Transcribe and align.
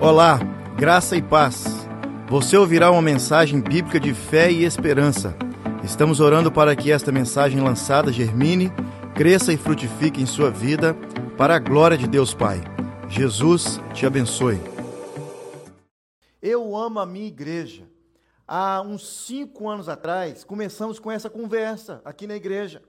Olá, 0.00 0.40
graça 0.76 1.16
e 1.16 1.22
paz. 1.22 1.64
Você 2.28 2.56
ouvirá 2.56 2.90
uma 2.90 3.00
mensagem 3.00 3.60
bíblica 3.60 4.00
de 4.00 4.12
fé 4.12 4.50
e 4.50 4.64
esperança. 4.64 5.36
Estamos 5.84 6.18
orando 6.18 6.50
para 6.50 6.74
que 6.74 6.90
esta 6.90 7.12
mensagem 7.12 7.60
lançada 7.60 8.12
germine, 8.12 8.72
cresça 9.14 9.52
e 9.52 9.56
frutifique 9.56 10.20
em 10.20 10.26
sua 10.26 10.50
vida, 10.50 10.94
para 11.38 11.54
a 11.54 11.58
glória 11.60 11.96
de 11.96 12.08
Deus 12.08 12.34
Pai. 12.34 12.60
Jesus 13.08 13.80
te 13.94 14.04
abençoe. 14.04 14.60
Eu 16.42 16.76
amo 16.76 16.98
a 16.98 17.06
minha 17.06 17.28
igreja. 17.28 17.88
Há 18.46 18.82
uns 18.82 19.24
cinco 19.26 19.68
anos 19.68 19.88
atrás, 19.88 20.42
começamos 20.42 20.98
com 20.98 21.10
essa 21.10 21.30
conversa 21.30 22.02
aqui 22.04 22.26
na 22.26 22.34
igreja. 22.34 22.82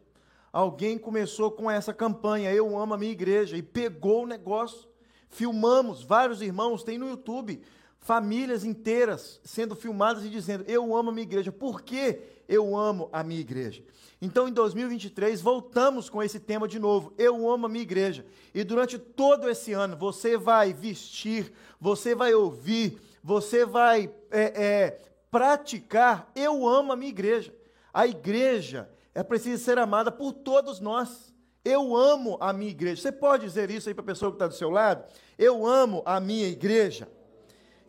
Alguém 0.51 0.97
começou 0.97 1.51
com 1.51 1.69
essa 1.69 1.93
campanha, 1.93 2.51
Eu 2.51 2.77
amo 2.77 2.95
a 2.95 2.97
minha 2.97 3.11
igreja, 3.11 3.55
e 3.55 3.61
pegou 3.61 4.23
o 4.23 4.27
negócio. 4.27 4.94
Filmamos, 5.29 6.03
vários 6.03 6.41
irmãos, 6.41 6.83
tem 6.83 6.97
no 6.97 7.09
YouTube, 7.09 7.61
famílias 7.99 8.63
inteiras 8.63 9.41
sendo 9.43 9.75
filmadas 9.75 10.23
e 10.23 10.29
dizendo: 10.29 10.63
Eu 10.67 10.95
amo 10.95 11.09
a 11.09 11.13
minha 11.13 11.23
igreja. 11.23 11.51
Por 11.51 11.81
que 11.81 12.19
eu 12.47 12.77
amo 12.77 13.09
a 13.11 13.23
minha 13.23 13.41
igreja? 13.41 13.83
Então, 14.21 14.47
em 14.47 14.53
2023, 14.53 15.41
voltamos 15.41 16.09
com 16.09 16.23
esse 16.23 16.39
tema 16.39 16.67
de 16.67 16.79
novo. 16.79 17.13
Eu 17.17 17.49
amo 17.49 17.65
a 17.65 17.69
minha 17.69 17.81
igreja. 17.81 18.25
E 18.53 18.63
durante 18.63 18.97
todo 18.97 19.49
esse 19.49 19.73
ano, 19.73 19.97
você 19.97 20.37
vai 20.37 20.71
vestir, 20.71 21.51
você 21.79 22.15
vai 22.15 22.33
ouvir, 22.33 22.99
você 23.23 23.65
vai 23.65 24.13
é, 24.31 24.63
é, 24.63 25.01
praticar. 25.29 26.31
Eu 26.35 26.67
amo 26.67 26.93
a 26.93 26.95
minha 26.95 27.09
igreja. 27.11 27.53
A 27.93 28.07
igreja 28.07 28.89
é 29.13 29.23
preciso 29.23 29.63
ser 29.63 29.77
amada 29.77 30.11
por 30.11 30.31
todos 30.31 30.79
nós. 30.79 31.33
Eu 31.65 31.95
amo 31.95 32.37
a 32.39 32.53
minha 32.53 32.69
igreja. 32.69 33.01
Você 33.01 33.11
pode 33.11 33.43
dizer 33.43 33.71
isso 33.71 33.89
aí 33.89 33.95
para 33.95 34.03
a 34.03 34.05
pessoa 34.05 34.29
que 34.29 34.35
está 34.35 34.45
do 34.45 34.53
seu 34.53 34.69
lado? 34.69 35.03
Eu 35.35 35.65
amo 35.65 36.03
a 36.05 36.19
minha 36.19 36.47
igreja. 36.47 37.09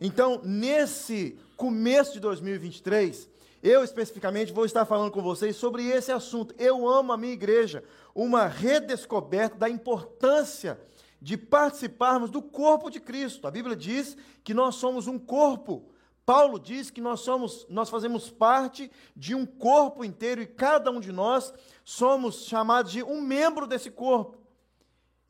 Então, 0.01 0.41
nesse 0.43 1.37
começo 1.55 2.13
de 2.13 2.19
2023, 2.19 3.29
eu 3.61 3.83
especificamente 3.83 4.51
vou 4.51 4.65
estar 4.65 4.83
falando 4.85 5.11
com 5.11 5.21
vocês 5.21 5.55
sobre 5.55 5.85
esse 5.87 6.11
assunto. 6.11 6.55
Eu 6.57 6.87
amo 6.87 7.13
a 7.13 7.17
minha 7.17 7.33
igreja. 7.33 7.83
Uma 8.15 8.47
redescoberta 8.47 9.55
da 9.55 9.69
importância 9.69 10.79
de 11.21 11.37
participarmos 11.37 12.31
do 12.31 12.41
corpo 12.41 12.89
de 12.89 12.99
Cristo. 12.99 13.47
A 13.47 13.51
Bíblia 13.51 13.75
diz 13.75 14.17
que 14.43 14.55
nós 14.55 14.75
somos 14.75 15.05
um 15.05 15.19
corpo. 15.19 15.85
Paulo 16.27 16.59
diz 16.59 16.89
que 16.89 16.99
nós 16.99 17.21
somos, 17.21 17.65
nós 17.69 17.89
fazemos 17.89 18.29
parte 18.29 18.91
de 19.15 19.33
um 19.33 19.45
corpo 19.45 20.03
inteiro 20.03 20.41
e 20.41 20.45
cada 20.45 20.91
um 20.91 20.99
de 20.99 21.09
nós 21.09 21.53
somos 21.85 22.43
chamados 22.43 22.91
de 22.91 23.01
um 23.01 23.21
membro 23.21 23.65
desse 23.65 23.89
corpo. 23.89 24.37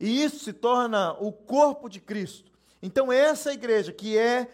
E 0.00 0.24
isso 0.24 0.40
se 0.40 0.52
torna 0.52 1.12
o 1.20 1.30
corpo 1.30 1.88
de 1.88 2.00
Cristo. 2.00 2.50
Então, 2.82 3.12
essa 3.12 3.52
igreja 3.52 3.92
que 3.92 4.18
é, 4.18 4.50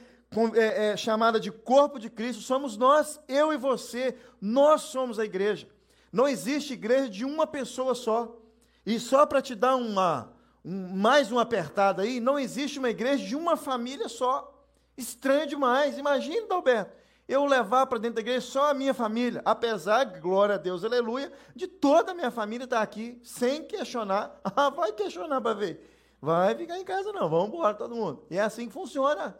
é, 0.55 0.89
é 0.89 0.97
chamada 0.98 1.41
de 1.41 1.51
corpo 1.51 1.98
de 1.98 2.11
Cristo, 2.11 2.42
somos 2.42 2.77
nós, 2.77 3.19
eu 3.27 3.51
e 3.51 3.56
você, 3.56 4.14
nós 4.39 4.83
somos 4.83 5.19
a 5.19 5.25
igreja. 5.25 5.67
Não 6.12 6.29
existe 6.29 6.75
igreja 6.75 7.08
de 7.08 7.25
uma 7.25 7.47
pessoa 7.47 7.95
só. 7.95 8.36
E 8.84 9.01
só 9.01 9.25
para 9.25 9.41
te 9.41 9.55
dar 9.55 9.77
uma, 9.77 10.31
um, 10.62 10.95
mais 10.95 11.33
uma 11.33 11.41
apertada 11.41 12.03
aí, 12.03 12.20
não 12.20 12.39
existe 12.39 12.79
uma 12.79 12.91
igreja 12.91 13.25
de 13.25 13.34
uma 13.34 13.56
família 13.56 14.11
só. 14.11 14.54
Estranho 14.97 15.47
demais. 15.47 15.98
Imagina, 15.98 16.47
Alberto, 16.50 16.92
eu 17.27 17.45
levar 17.47 17.87
para 17.87 17.98
dentro 17.98 18.17
da 18.17 18.20
igreja 18.20 18.42
só 18.42 18.70
a 18.70 18.75
minha 18.75 18.92
família. 18.92 19.41
Apesar, 19.45 20.05
glória 20.20 20.56
a 20.56 20.59
Deus, 20.59 20.84
aleluia, 20.84 21.33
de 21.56 21.67
toda 21.67 22.12
a 22.12 22.14
minha 22.14 22.31
família 22.31 22.64
estar 22.64 22.77
tá 22.77 22.83
aqui, 22.83 23.20
sem 23.23 23.64
questionar. 23.64 24.41
Ah, 24.56 24.70
vai 24.70 24.92
questionar 24.92 25.41
para 25.41 25.55
ver. 25.55 25.91
Vai 26.20 26.55
ficar 26.55 26.78
em 26.78 26.84
casa 26.84 27.12
não, 27.12 27.28
vamos 27.28 27.48
embora 27.48 27.75
todo 27.75 27.95
mundo. 27.95 28.25
E 28.31 28.39
é 28.39 28.41
assim 28.41 28.67
que 28.67 28.73
funciona. 28.73 29.36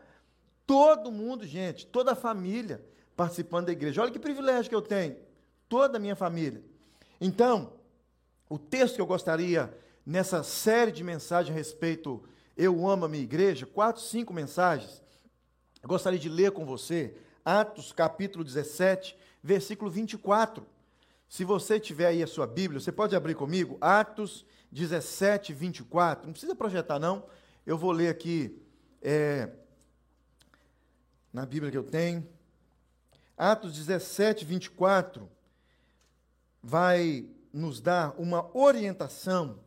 Todo 0.67 1.13
mundo, 1.13 1.47
gente, 1.47 1.87
toda 1.87 2.13
a 2.13 2.17
família 2.17 2.85
participando 3.17 3.67
da 3.67 3.73
igreja. 3.73 4.03
Olha 4.03 4.11
que 4.11 4.19
privilégio 4.19 4.69
que 4.69 4.75
eu 4.75 4.83
tenho. 4.83 5.17
Toda 5.69 5.99
a 5.99 6.01
minha 6.01 6.17
família. 6.17 6.63
Então, 7.21 7.75
o 8.49 8.59
texto 8.59 8.97
que 8.97 9.01
eu 9.01 9.07
gostaria 9.07 9.75
nessa 10.05 10.43
série 10.43 10.93
de 10.93 11.03
mensagens 11.03 11.55
a 11.55 11.59
respeito 11.59 12.23
Eu 12.57 12.87
amo 12.87 13.07
a 13.07 13.09
minha 13.09 13.23
igreja, 13.23 13.67
quatro, 13.67 14.03
cinco 14.03 14.33
mensagens, 14.33 15.03
eu 15.85 15.89
gostaria 15.89 16.19
de 16.19 16.31
ler 16.31 16.51
com 16.51 16.65
você 16.65 17.15
Atos 17.45 17.93
capítulo 17.93 18.43
17, 18.43 19.15
versículo 19.43 19.91
24. 19.91 20.67
Se 21.29 21.45
você 21.45 21.79
tiver 21.79 22.07
aí 22.07 22.23
a 22.23 22.27
sua 22.27 22.47
Bíblia, 22.47 22.81
você 22.81 22.91
pode 22.91 23.15
abrir 23.15 23.35
comigo, 23.35 23.77
Atos 23.83 24.47
17, 24.73 25.53
24. 25.53 26.25
Não 26.25 26.33
precisa 26.33 26.55
projetar, 26.55 26.99
não. 26.99 27.27
Eu 27.67 27.77
vou 27.77 27.93
ler 27.93 28.09
aqui 28.09 28.59
é, 29.03 29.51
na 31.31 31.45
Bíblia 31.45 31.71
que 31.71 31.77
eu 31.77 31.85
tenho. 31.85 32.27
Atos 33.37 33.75
17, 33.75 34.43
24 34.43 35.29
vai 36.63 37.29
nos 37.53 37.79
dar 37.79 38.19
uma 38.19 38.49
orientação 38.57 39.61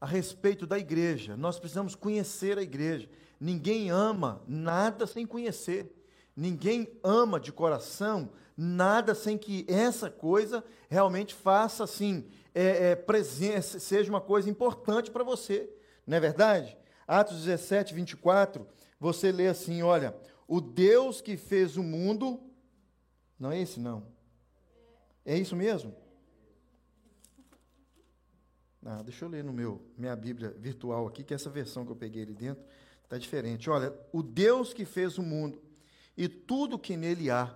a 0.00 0.06
respeito 0.06 0.64
da 0.64 0.78
igreja. 0.78 1.36
Nós 1.36 1.58
precisamos 1.58 1.96
conhecer 1.96 2.56
a 2.56 2.62
igreja. 2.62 3.08
Ninguém 3.38 3.90
ama 3.90 4.42
nada 4.46 5.06
sem 5.06 5.26
conhecer. 5.26 5.92
Ninguém 6.34 6.88
ama 7.02 7.40
de 7.40 7.52
coração 7.52 8.30
nada 8.56 9.14
sem 9.14 9.36
que 9.36 9.66
essa 9.68 10.10
coisa 10.10 10.64
realmente 10.88 11.34
faça 11.34 11.84
assim, 11.84 12.26
é, 12.54 12.90
é, 12.90 12.96
presença, 12.96 13.78
seja 13.78 14.10
uma 14.10 14.20
coisa 14.20 14.48
importante 14.48 15.10
para 15.10 15.22
você. 15.22 15.70
Não 16.06 16.16
é 16.16 16.20
verdade? 16.20 16.76
Atos 17.06 17.44
17, 17.44 17.92
24, 17.92 18.66
você 18.98 19.30
lê 19.30 19.48
assim: 19.48 19.82
olha, 19.82 20.16
o 20.48 20.60
Deus 20.60 21.20
que 21.20 21.36
fez 21.36 21.76
o 21.76 21.82
mundo. 21.82 22.40
Não 23.38 23.52
é 23.52 23.60
esse, 23.60 23.78
não. 23.78 24.06
É 25.22 25.36
isso 25.36 25.54
mesmo? 25.54 25.94
Ah, 28.82 29.02
deixa 29.02 29.24
eu 29.24 29.28
ler 29.28 29.44
no 29.44 29.52
meu 29.52 29.82
minha 29.98 30.16
Bíblia 30.16 30.54
virtual 30.56 31.06
aqui, 31.06 31.22
que 31.22 31.34
é 31.34 31.36
essa 31.36 31.50
versão 31.50 31.84
que 31.84 31.92
eu 31.92 31.96
peguei 31.96 32.22
ali 32.22 32.32
dentro 32.32 32.64
Está 33.06 33.18
diferente. 33.18 33.70
Olha, 33.70 33.96
o 34.12 34.20
Deus 34.20 34.74
que 34.74 34.84
fez 34.84 35.16
o 35.16 35.22
mundo 35.22 35.62
e 36.16 36.28
tudo 36.28 36.76
que 36.76 36.96
nele 36.96 37.30
há 37.30 37.54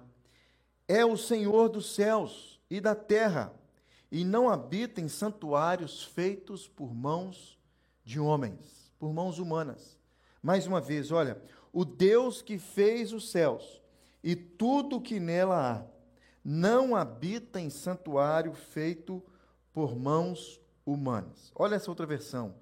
é 0.87 1.05
o 1.05 1.17
Senhor 1.17 1.69
dos 1.69 1.93
céus 1.93 2.61
e 2.71 2.81
da 2.81 2.95
terra 2.95 3.53
e 4.13 4.25
não 4.25 4.49
habita 4.49 5.01
em 5.01 5.09
santuários 5.09 6.05
feitos 6.05 6.69
por 6.69 6.95
mãos 6.95 7.59
de 8.05 8.21
homens, 8.21 8.93
por 8.97 9.13
mãos 9.13 9.41
humanas. 9.41 9.99
Mais 10.41 10.69
uma 10.69 10.81
vez, 10.81 11.11
olha, 11.11 11.43
o 11.73 11.85
Deus 11.85 12.41
que 12.41 12.57
fez 12.57 13.13
os 13.13 13.29
céus 13.33 13.83
e 14.23 14.37
tudo 14.37 15.01
que 15.01 15.19
nela 15.19 15.73
há 15.73 15.85
não 16.45 16.95
habita 16.95 17.61
em 17.61 17.71
santuário 17.71 18.55
feito 18.55 19.21
por 19.73 19.97
mãos 19.97 20.61
humanas. 20.87 21.51
Olha 21.57 21.75
essa 21.75 21.91
outra 21.91 22.07
versão. 22.07 22.55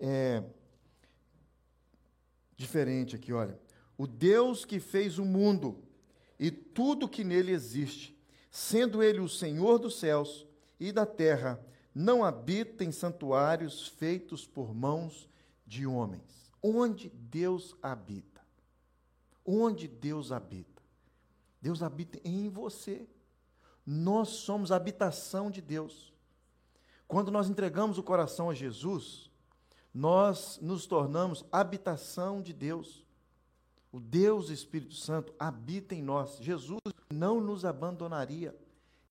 É, 0.00 0.42
diferente 2.56 3.16
aqui, 3.16 3.32
olha. 3.32 3.58
O 3.96 4.06
Deus 4.06 4.64
que 4.64 4.80
fez 4.80 5.18
o 5.18 5.24
mundo 5.24 5.82
e 6.38 6.50
tudo 6.50 7.08
que 7.08 7.22
nele 7.22 7.52
existe, 7.52 8.18
sendo 8.50 9.02
ele 9.02 9.20
o 9.20 9.28
Senhor 9.28 9.78
dos 9.78 9.98
céus 9.98 10.46
e 10.78 10.90
da 10.90 11.06
terra, 11.06 11.64
não 11.94 12.24
habita 12.24 12.84
em 12.84 12.90
santuários 12.90 13.86
feitos 13.86 14.46
por 14.46 14.74
mãos 14.74 15.28
de 15.66 15.86
homens. 15.86 16.52
Onde 16.60 17.08
Deus 17.10 17.76
habita? 17.82 18.40
Onde 19.44 19.86
Deus 19.86 20.32
habita? 20.32 20.82
Deus 21.60 21.82
habita 21.82 22.18
em 22.24 22.48
você. 22.48 23.06
Nós 23.86 24.30
somos 24.30 24.72
a 24.72 24.76
habitação 24.76 25.50
de 25.50 25.60
Deus. 25.60 26.12
Quando 27.06 27.30
nós 27.30 27.48
entregamos 27.48 27.98
o 27.98 28.02
coração 28.02 28.50
a 28.50 28.54
Jesus, 28.54 29.30
nós 29.94 30.58
nos 30.60 30.86
tornamos 30.86 31.44
habitação 31.52 32.42
de 32.42 32.52
Deus. 32.52 33.06
O 33.92 34.00
Deus 34.00 34.50
Espírito 34.50 34.94
Santo 34.94 35.32
habita 35.38 35.94
em 35.94 36.02
nós. 36.02 36.38
Jesus 36.40 36.80
não 37.08 37.40
nos 37.40 37.64
abandonaria, 37.64 38.52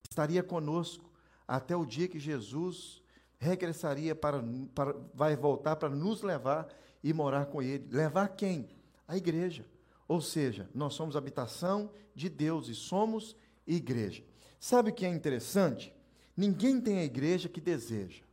estaria 0.10 0.44
conosco 0.44 1.10
até 1.48 1.74
o 1.74 1.86
dia 1.86 2.10
que 2.10 2.20
Jesus 2.20 3.02
regressaria 3.40 4.14
para, 4.14 4.44
para 4.76 4.94
vai 5.14 5.36
voltar 5.38 5.78
para 5.78 5.90
nos 5.90 6.22
levar 6.22 6.68
e 7.02 7.14
morar 7.14 7.46
com 7.46 7.62
Ele. 7.62 7.88
Levar 7.90 8.28
quem? 8.30 8.68
A 9.08 9.16
igreja. 9.16 9.66
Ou 10.06 10.20
seja, 10.20 10.70
nós 10.76 10.94
somos 10.94 11.16
habitação 11.16 11.90
de 12.14 12.28
Deus 12.28 12.68
e 12.68 12.76
somos 12.76 13.38
igreja. 13.66 14.24
Sabe 14.60 14.90
o 14.90 14.94
que 14.94 15.06
é 15.06 15.10
interessante? 15.10 15.94
Ninguém 16.36 16.82
tem 16.82 17.00
a 17.00 17.06
igreja 17.06 17.48
que 17.48 17.62
deseja. 17.62 18.24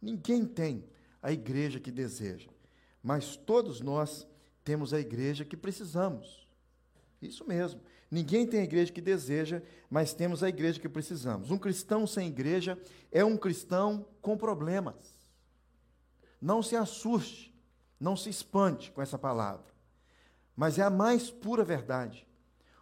Ninguém 0.00 0.46
tem 0.46 0.84
a 1.22 1.30
igreja 1.32 1.78
que 1.78 1.90
deseja, 1.90 2.50
mas 3.02 3.36
todos 3.36 3.80
nós 3.80 4.26
temos 4.64 4.92
a 4.92 5.00
igreja 5.00 5.44
que 5.44 5.56
precisamos. 5.56 6.46
Isso 7.20 7.46
mesmo. 7.46 7.80
Ninguém 8.10 8.46
tem 8.46 8.60
a 8.60 8.64
igreja 8.64 8.92
que 8.92 9.00
deseja, 9.00 9.62
mas 9.88 10.12
temos 10.12 10.42
a 10.42 10.48
igreja 10.48 10.80
que 10.80 10.88
precisamos. 10.88 11.50
Um 11.50 11.56
cristão 11.56 12.06
sem 12.06 12.28
igreja 12.28 12.78
é 13.10 13.24
um 13.24 13.36
cristão 13.36 14.06
com 14.20 14.36
problemas. 14.36 15.14
Não 16.40 16.62
se 16.62 16.76
assuste, 16.76 17.54
não 17.98 18.16
se 18.16 18.28
espante 18.28 18.90
com 18.90 19.00
essa 19.00 19.18
palavra. 19.18 19.72
mas 20.54 20.78
é 20.78 20.82
a 20.82 20.90
mais 20.90 21.30
pura 21.30 21.64
verdade. 21.64 22.26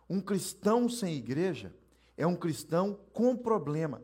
Um 0.08 0.20
cristão 0.20 0.88
sem 0.88 1.14
igreja 1.14 1.72
é 2.16 2.26
um 2.26 2.34
cristão 2.34 2.98
com 3.12 3.36
problemas. 3.36 4.02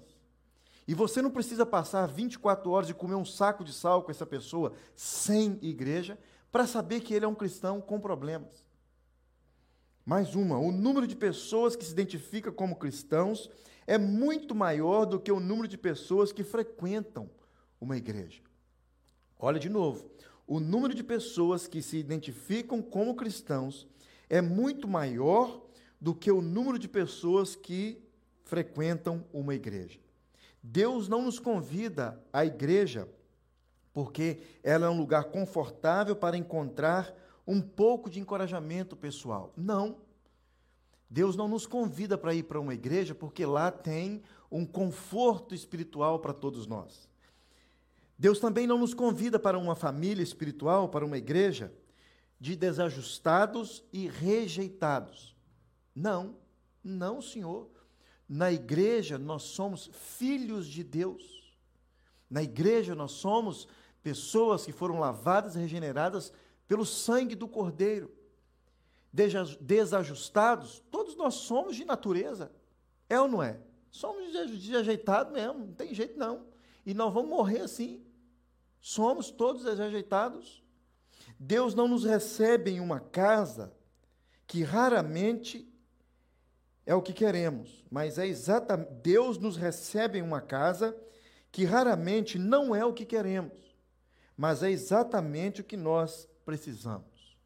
E 0.87 0.95
você 0.95 1.21
não 1.21 1.31
precisa 1.31 1.67
passar 1.67 2.07
24 2.07 2.71
horas 2.71 2.89
e 2.89 2.95
comer 2.95 3.17
um 3.17 3.25
saco 3.25 3.65
de 3.65 3.73
sal 3.73 4.03
com 4.03 4.11
essa 4.11 4.25
pessoa 4.25 4.73
sem 4.95 5.59
igreja 5.61 6.19
para 6.53 6.67
saber 6.67 7.01
que 7.01 7.13
ele 7.13 7.25
é 7.25 7.29
um 7.29 7.35
cristão 7.35 7.81
com 7.81 8.01
problemas. 8.01 8.65
Mais 10.05 10.37
uma, 10.37 10.57
o 10.59 10.71
número 10.71 11.07
de 11.07 11.17
pessoas 11.17 11.75
que 11.75 11.85
se 11.85 11.91
identificam 11.91 12.53
como 12.53 12.77
cristãos 12.77 13.51
é 13.87 13.99
muito 13.99 14.55
maior 14.55 15.05
do 15.05 15.19
que 15.19 15.33
o 15.33 15.41
número 15.41 15.67
de 15.67 15.77
pessoas 15.77 16.33
que 16.33 16.45
frequentam 16.45 17.29
uma 17.81 17.97
igreja. 17.97 18.41
Olha 19.39 19.59
de 19.59 19.69
novo, 19.69 20.09
o 20.47 20.61
número 20.61 20.95
de 20.95 21.03
pessoas 21.03 21.67
que 21.67 21.83
se 21.83 21.97
identificam 21.97 22.81
como 22.81 23.17
cristãos 23.17 23.87
é 24.31 24.41
muito 24.41 24.87
maior 24.87 25.61
do 26.01 26.15
que 26.15 26.31
o 26.31 26.41
número 26.41 26.79
de 26.79 26.89
pessoas 26.89 27.57
que 27.57 28.01
frequentam 28.45 29.25
uma 29.33 29.55
igreja. 29.55 29.99
Deus 30.69 31.09
não 31.09 31.23
nos 31.23 31.39
convida 31.39 32.21
à 32.33 32.45
igreja 32.45 33.09
porque 33.93 34.41
ela 34.63 34.87
é 34.87 34.91
um 34.91 34.99
lugar 34.99 35.25
confortável 35.27 36.15
para 36.17 36.37
encontrar 36.37 37.15
um 37.47 37.61
pouco 37.61 38.11
de 38.11 38.19
encorajamento 38.19 38.97
pessoal. 38.97 39.53
Não. 39.57 39.99
Deus 41.09 41.37
não 41.37 41.47
nos 41.47 41.67
convida 41.67 42.19
para 42.19 42.35
ir 42.35 42.43
para 42.43 42.61
uma 42.61 42.75
igreja 42.75 43.15
porque 43.15 43.47
lá 43.47 43.71
tem 43.71 44.23
um 44.51 44.67
conforto 44.67 45.55
espiritual 45.55 46.19
para 46.19 46.35
todos 46.35 46.67
nós. 46.67 47.09
Deus 48.19 48.41
também 48.41 48.67
não 48.67 48.77
nos 48.77 48.93
convida 48.93 49.39
para 49.39 49.59
uma 49.59 49.77
família 49.77 50.23
espiritual, 50.23 50.89
para 50.89 51.07
uma 51.07 51.17
igreja 51.17 51.73
de 52.41 52.57
desajustados 52.57 53.85
e 53.93 54.09
rejeitados. 54.09 55.35
Não, 55.95 56.35
não, 56.83 57.23
Senhor. 57.23 57.71
Na 58.29 58.51
igreja 58.51 59.19
nós 59.19 59.43
somos 59.43 59.91
filhos 59.93 60.67
de 60.67 60.83
Deus. 60.83 61.55
Na 62.29 62.43
igreja 62.43 62.95
nós 62.95 63.13
somos 63.13 63.69
pessoas 64.03 64.65
que 64.65 64.73
foram 64.73 64.99
lavadas 64.99 65.55
e 65.55 65.59
regeneradas 65.59 66.33
pelo 66.67 66.85
sangue 66.85 67.35
do 67.35 67.47
Cordeiro. 67.47 68.11
Desajustados, 69.61 70.83
todos 70.91 71.17
nós 71.17 71.35
somos 71.35 71.77
de 71.77 71.85
natureza. 71.85 72.53
É 73.09 73.21
ou 73.21 73.29
não 73.29 73.43
é? 73.43 73.61
Somos 73.91 74.33
desajeitados 74.33 75.33
mesmo, 75.33 75.61
não 75.61 75.73
tem 75.73 75.95
jeito 75.95 76.19
não. 76.19 76.47
E 76.85 76.93
nós 76.93 77.15
vamos 77.15 77.31
morrer 77.31 77.61
assim. 77.61 78.05
Somos 78.81 79.31
todos 79.31 79.65
desajeitados. 79.65 80.63
Deus 81.39 81.75
não 81.75 81.89
nos 81.89 82.05
recebe 82.05 82.73
em 82.73 82.81
uma 82.81 83.01
casa 83.01 83.73
que 84.47 84.63
raramente 84.63 85.69
é 86.87 86.95
o 86.95 87.03
que 87.03 87.13
queremos, 87.13 87.85
mas 87.91 88.17
é 88.17 88.27
exatamente 88.27 88.93
Deus 89.03 89.37
nos 89.37 89.57
recebe 89.57 90.19
em 90.19 90.23
uma 90.23 90.41
casa 90.41 90.97
que 91.51 91.65
raramente 91.65 92.39
não 92.39 92.75
é 92.75 92.85
o 92.85 92.93
que 92.93 93.05
queremos, 93.05 93.77
mas 94.37 94.63
é 94.63 94.71
exatamente 94.71 95.61
o 95.61 95.65
que 95.65 95.77
nós 95.77 96.29
precisamos. 96.45 97.37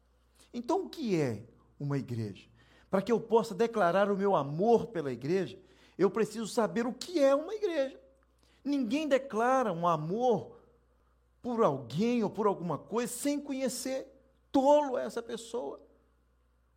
Então, 0.53 0.85
o 0.85 0.89
que 0.89 1.19
é 1.19 1.43
uma 1.79 1.97
igreja? 1.97 2.47
Para 2.89 3.01
que 3.01 3.11
eu 3.11 3.19
possa 3.19 3.55
declarar 3.55 4.11
o 4.11 4.17
meu 4.17 4.35
amor 4.35 4.87
pela 4.87 5.11
igreja, 5.11 5.57
eu 5.97 6.11
preciso 6.11 6.47
saber 6.47 6.85
o 6.85 6.93
que 6.93 7.19
é 7.19 7.33
uma 7.33 7.55
igreja. 7.55 7.99
Ninguém 8.63 9.07
declara 9.07 9.73
um 9.73 9.87
amor 9.87 10.59
por 11.41 11.63
alguém 11.63 12.23
ou 12.23 12.29
por 12.29 12.45
alguma 12.45 12.77
coisa 12.77 13.11
sem 13.11 13.39
conhecer. 13.39 14.07
Tolo 14.51 14.97
é 14.97 15.05
essa 15.05 15.23
pessoa. 15.23 15.81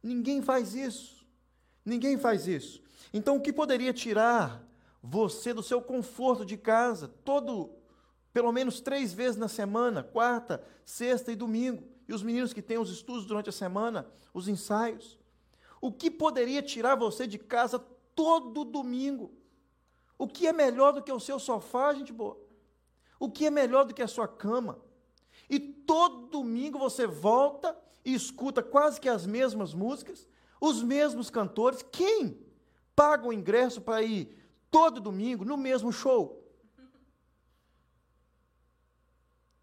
Ninguém 0.03 0.41
faz 0.41 0.75
isso. 0.75 1.24
Ninguém 1.85 2.19
faz 2.19 2.47
isso. 2.47 2.83
Então, 3.13 3.37
o 3.37 3.41
que 3.41 3.53
poderia 3.53 3.93
tirar 3.93 4.63
você 5.03 5.53
do 5.53 5.63
seu 5.63 5.83
conforto 5.83 6.45
de 6.45 6.57
casa, 6.57 7.09
todo, 7.25 7.71
pelo 8.33 8.51
menos 8.51 8.81
três 8.81 9.13
vezes 9.13 9.37
na 9.37 9.49
semana, 9.49 10.03
quarta, 10.03 10.65
sexta 10.85 11.31
e 11.31 11.37
domingo, 11.37 11.85
e 12.09 12.15
os 12.15 12.23
meninos 12.23 12.53
que 12.53 12.63
têm 12.63 12.79
os 12.79 12.91
estudos 12.91 13.27
durante 13.27 13.49
a 13.49 13.53
semana, 13.53 14.07
os 14.33 14.49
ensaios? 14.49 15.19
O 15.81 15.93
que 15.93 16.11
poderia 16.11 16.63
tirar 16.63 16.95
você 16.95 17.27
de 17.27 17.39
casa 17.39 17.79
todo 18.15 18.65
domingo? 18.65 19.33
O 20.17 20.27
que 20.27 20.47
é 20.47 20.53
melhor 20.53 20.93
do 20.93 21.03
que 21.03 21.13
o 21.13 21.21
seu 21.21 21.39
sofá, 21.39 21.93
gente 21.93 22.13
boa? 22.13 22.39
O 23.19 23.31
que 23.31 23.47
é 23.47 23.51
melhor 23.51 23.85
do 23.85 23.93
que 23.93 24.03
a 24.03 24.09
sua 24.09 24.27
cama? 24.27 24.79
E 25.49 25.59
todo 25.59 26.29
domingo 26.29 26.79
você 26.79 27.07
volta 27.07 27.77
e 28.05 28.15
escuta 28.15 28.63
quase 28.63 29.01
que 29.01 29.09
as 29.09 29.27
mesmas 29.27 29.75
músicas, 29.75 30.27
os 30.65 30.83
mesmos 30.83 31.31
cantores, 31.31 31.85
quem 31.93 32.39
paga 32.97 33.27
o 33.27 33.33
ingresso 33.33 33.81
para 33.81 34.03
ir 34.03 34.37
todo 34.71 35.01
domingo 35.01 35.45
no 35.45 35.57
mesmo 35.57 35.93
show? 35.93 36.43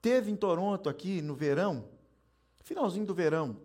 Teve 0.02 0.32
em 0.32 0.36
Toronto 0.36 0.90
aqui 0.90 1.22
no 1.22 1.36
verão, 1.36 1.88
finalzinho 2.64 3.06
do 3.06 3.14
verão, 3.14 3.58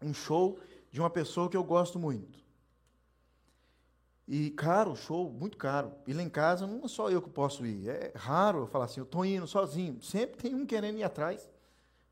um 0.00 0.14
show 0.14 0.58
de 0.90 1.00
uma 1.00 1.10
pessoa 1.10 1.48
que 1.48 1.56
eu 1.56 1.64
gosto 1.64 1.98
muito. 1.98 2.40
E 4.26 4.50
caro, 4.50 4.94
show, 4.94 5.30
muito 5.30 5.56
caro. 5.56 5.92
E 6.06 6.12
lá 6.12 6.22
em 6.22 6.28
casa 6.28 6.66
não 6.66 6.84
é 6.84 6.88
só 6.88 7.10
eu 7.10 7.20
que 7.20 7.28
posso 7.28 7.66
ir. 7.66 7.88
É 7.88 8.12
raro 8.14 8.60
eu 8.60 8.66
falar 8.66 8.84
assim, 8.84 9.00
eu 9.00 9.04
estou 9.04 9.24
indo 9.24 9.46
sozinho. 9.46 10.00
Sempre 10.00 10.36
tem 10.36 10.54
um 10.54 10.64
querendo 10.64 10.98
ir 10.98 11.02
atrás. 11.02 11.50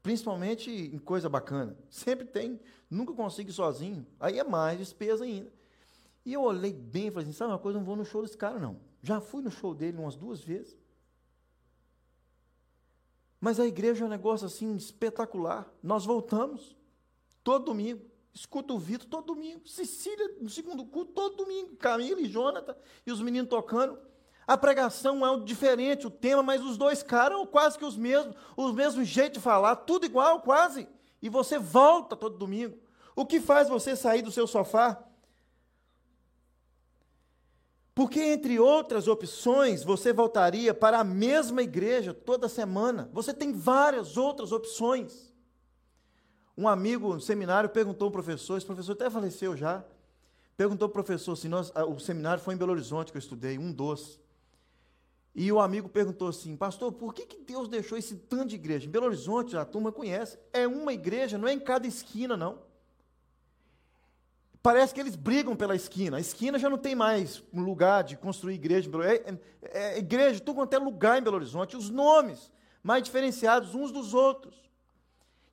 Principalmente 0.03 0.71
em 0.71 0.99
coisa 0.99 1.29
bacana. 1.29 1.77
Sempre 1.91 2.27
tem, 2.27 2.61
nunca 2.91 3.13
consigo 3.13 3.51
ir 3.51 3.53
sozinho. 3.53 4.07
Aí 4.19 4.39
é 4.39 4.45
mais 4.45 4.79
despesa 4.79 5.25
ainda. 5.25 5.53
E 6.25 6.33
eu 6.33 6.43
olhei 6.43 6.73
bem 6.73 7.09
e 7.09 7.11
falei 7.11 7.29
assim: 7.29 7.37
sabe 7.37 7.53
uma 7.53 7.59
coisa, 7.59 7.79
não 7.79 7.85
vou 7.85 7.97
no 7.97 8.05
show 8.05 8.23
desse 8.23 8.37
cara, 8.37 8.59
não. 8.59 8.79
Já 9.03 9.21
fui 9.21 9.43
no 9.43 9.51
show 9.51 9.75
dele 9.75 9.99
umas 9.99 10.17
duas 10.17 10.41
vezes. 10.41 10.77
Mas 13.41 13.61
a 13.61 13.67
igreja 13.67 14.05
é 14.05 14.07
um 14.07 14.11
negócio 14.11 14.47
assim 14.47 14.75
espetacular. 14.77 15.73
Nós 15.83 16.05
voltamos 16.05 16.77
todo 17.45 17.67
domingo. 17.67 18.05
Escuta 18.35 18.75
o 18.75 18.79
Vitor 18.79 19.09
todo 19.09 19.27
domingo. 19.27 19.67
Cecília 19.69 20.37
no 20.41 20.51
segundo 20.51 20.85
culto 20.85 21.13
todo 21.13 21.37
domingo. 21.37 21.77
Camila 21.77 22.21
e 22.21 22.29
Jonathan 22.29 22.77
e 23.07 23.13
os 23.13 23.21
meninos 23.23 23.49
tocando. 23.49 23.99
A 24.49 24.57
pregação 24.57 25.27
é 25.27 25.41
diferente, 25.41 26.07
o 26.07 26.11
tema, 26.11 26.43
mas 26.43 26.63
os 26.63 26.79
dois 26.79 27.03
caras 27.03 27.39
quase 27.53 27.77
que 27.77 27.85
os 27.85 27.99
mesmos, 27.99 28.35
os 28.57 28.73
mesmos 28.73 29.07
jeitos 29.07 29.35
de 29.35 29.45
falar, 29.45 29.77
tudo 29.77 30.07
igual, 30.07 30.41
quase. 30.41 30.89
E 31.21 31.29
você 31.29 31.59
volta 31.59 32.17
todo 32.17 32.39
domingo. 32.39 32.79
O 33.15 33.27
que 33.27 33.41
faz 33.41 33.69
você 33.69 33.95
sair 33.95 34.23
do 34.23 34.33
seu 34.33 34.47
sofá? 34.47 35.05
Porque, 37.95 38.23
entre 38.23 38.59
outras 38.59 39.07
opções, 39.07 39.85
você 39.85 40.15
voltaria 40.15 40.73
para 40.73 41.01
a 41.01 41.05
mesma 41.05 41.63
igreja 41.63 42.15
toda 42.15 42.49
semana. 42.49 43.11
Você 43.13 43.35
tem 43.35 43.53
várias 43.53 44.17
outras 44.17 44.51
opções. 44.51 45.31
Um 46.57 46.67
amigo 46.67 47.13
no 47.13 47.21
seminário 47.21 47.69
perguntou 47.69 48.07
ao 48.07 48.13
professor, 48.13 48.57
esse 48.57 48.65
professor 48.65 48.93
até 48.93 49.11
faleceu 49.11 49.55
já, 49.55 49.85
perguntou 50.57 50.87
ao 50.87 50.93
professor 50.93 51.37
se 51.37 51.49
nós, 51.49 51.71
o 51.87 51.99
seminário 51.99 52.43
foi 52.43 52.55
em 52.55 52.57
Belo 52.57 52.73
Horizonte 52.73 53.13
que 53.13 53.19
eu 53.19 53.21
estudei, 53.21 53.59
um 53.59 53.71
dos. 53.71 54.19
E 55.41 55.53
o 55.53 55.61
amigo 55.61 55.89
perguntou 55.89 56.27
assim, 56.27 56.57
pastor, 56.57 56.91
por 56.91 57.15
que, 57.15 57.25
que 57.25 57.39
Deus 57.39 57.69
deixou 57.69 57.97
esse 57.97 58.17
tanto 58.17 58.49
de 58.49 58.57
igreja? 58.57 58.87
Em 58.87 58.91
Belo 58.91 59.07
Horizonte, 59.07 59.57
a 59.57 59.65
turma 59.65 59.93
conhece, 59.93 60.37
é 60.53 60.67
uma 60.67 60.93
igreja, 60.93 61.39
não 61.39 61.47
é 61.47 61.53
em 61.53 61.61
cada 61.61 61.87
esquina, 61.87 62.37
não. 62.37 62.59
Parece 64.61 64.93
que 64.93 64.99
eles 64.99 65.15
brigam 65.15 65.55
pela 65.55 65.77
esquina. 65.77 66.17
A 66.17 66.21
esquina 66.21 66.59
já 66.59 66.69
não 66.69 66.77
tem 66.77 66.97
mais 66.97 67.41
um 67.53 67.61
lugar 67.61 68.03
de 68.03 68.17
construir 68.17 68.55
igreja. 68.55 68.91
É, 69.05 69.31
é, 69.63 69.95
é 69.95 69.99
igreja, 69.99 70.41
tudo 70.41 70.57
quanto 70.57 70.75
é 70.75 70.79
lugar 70.81 71.21
em 71.21 71.23
Belo 71.23 71.37
Horizonte. 71.37 71.77
Os 71.77 71.89
nomes 71.89 72.51
mais 72.83 73.05
diferenciados 73.05 73.77
uns 73.77 73.93
dos 73.93 74.15
outros. 74.15 74.69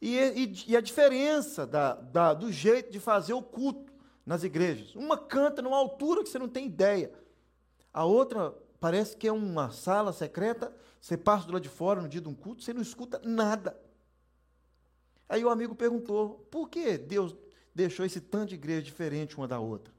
E, 0.01 0.17
e, 0.17 0.63
e 0.69 0.75
a 0.75 0.81
diferença 0.81 1.63
da, 1.67 1.93
da, 1.93 2.33
do 2.33 2.51
jeito 2.51 2.91
de 2.91 2.99
fazer 2.99 3.33
o 3.33 3.41
culto 3.43 3.93
nas 4.25 4.43
igrejas. 4.43 4.95
Uma 4.95 5.15
canta 5.15 5.61
numa 5.61 5.77
altura 5.77 6.23
que 6.23 6.29
você 6.29 6.39
não 6.39 6.49
tem 6.49 6.65
ideia. 6.65 7.13
A 7.93 8.03
outra 8.03 8.51
Parece 8.85 9.17
que 9.17 9.27
é 9.27 9.31
uma 9.31 9.71
sala 9.71 10.13
secreta, 10.13 10.71
você 11.01 11.17
passa 11.17 11.47
do 11.47 11.53
lado 11.53 11.63
de 11.63 11.69
fora 11.69 11.99
no 11.99 12.07
dia 12.07 12.21
de 12.21 12.29
um 12.29 12.35
culto, 12.35 12.61
você 12.61 12.71
não 12.71 12.83
escuta 12.83 13.19
nada. 13.25 13.75
Aí 15.27 15.43
o 15.43 15.49
amigo 15.49 15.73
perguntou: 15.73 16.47
por 16.51 16.69
que 16.69 16.95
Deus 16.95 17.35
deixou 17.73 18.05
esse 18.05 18.21
tanto 18.21 18.49
de 18.49 18.53
igreja 18.53 18.83
diferente 18.83 19.37
uma 19.37 19.47
da 19.47 19.59
outra? 19.59 19.91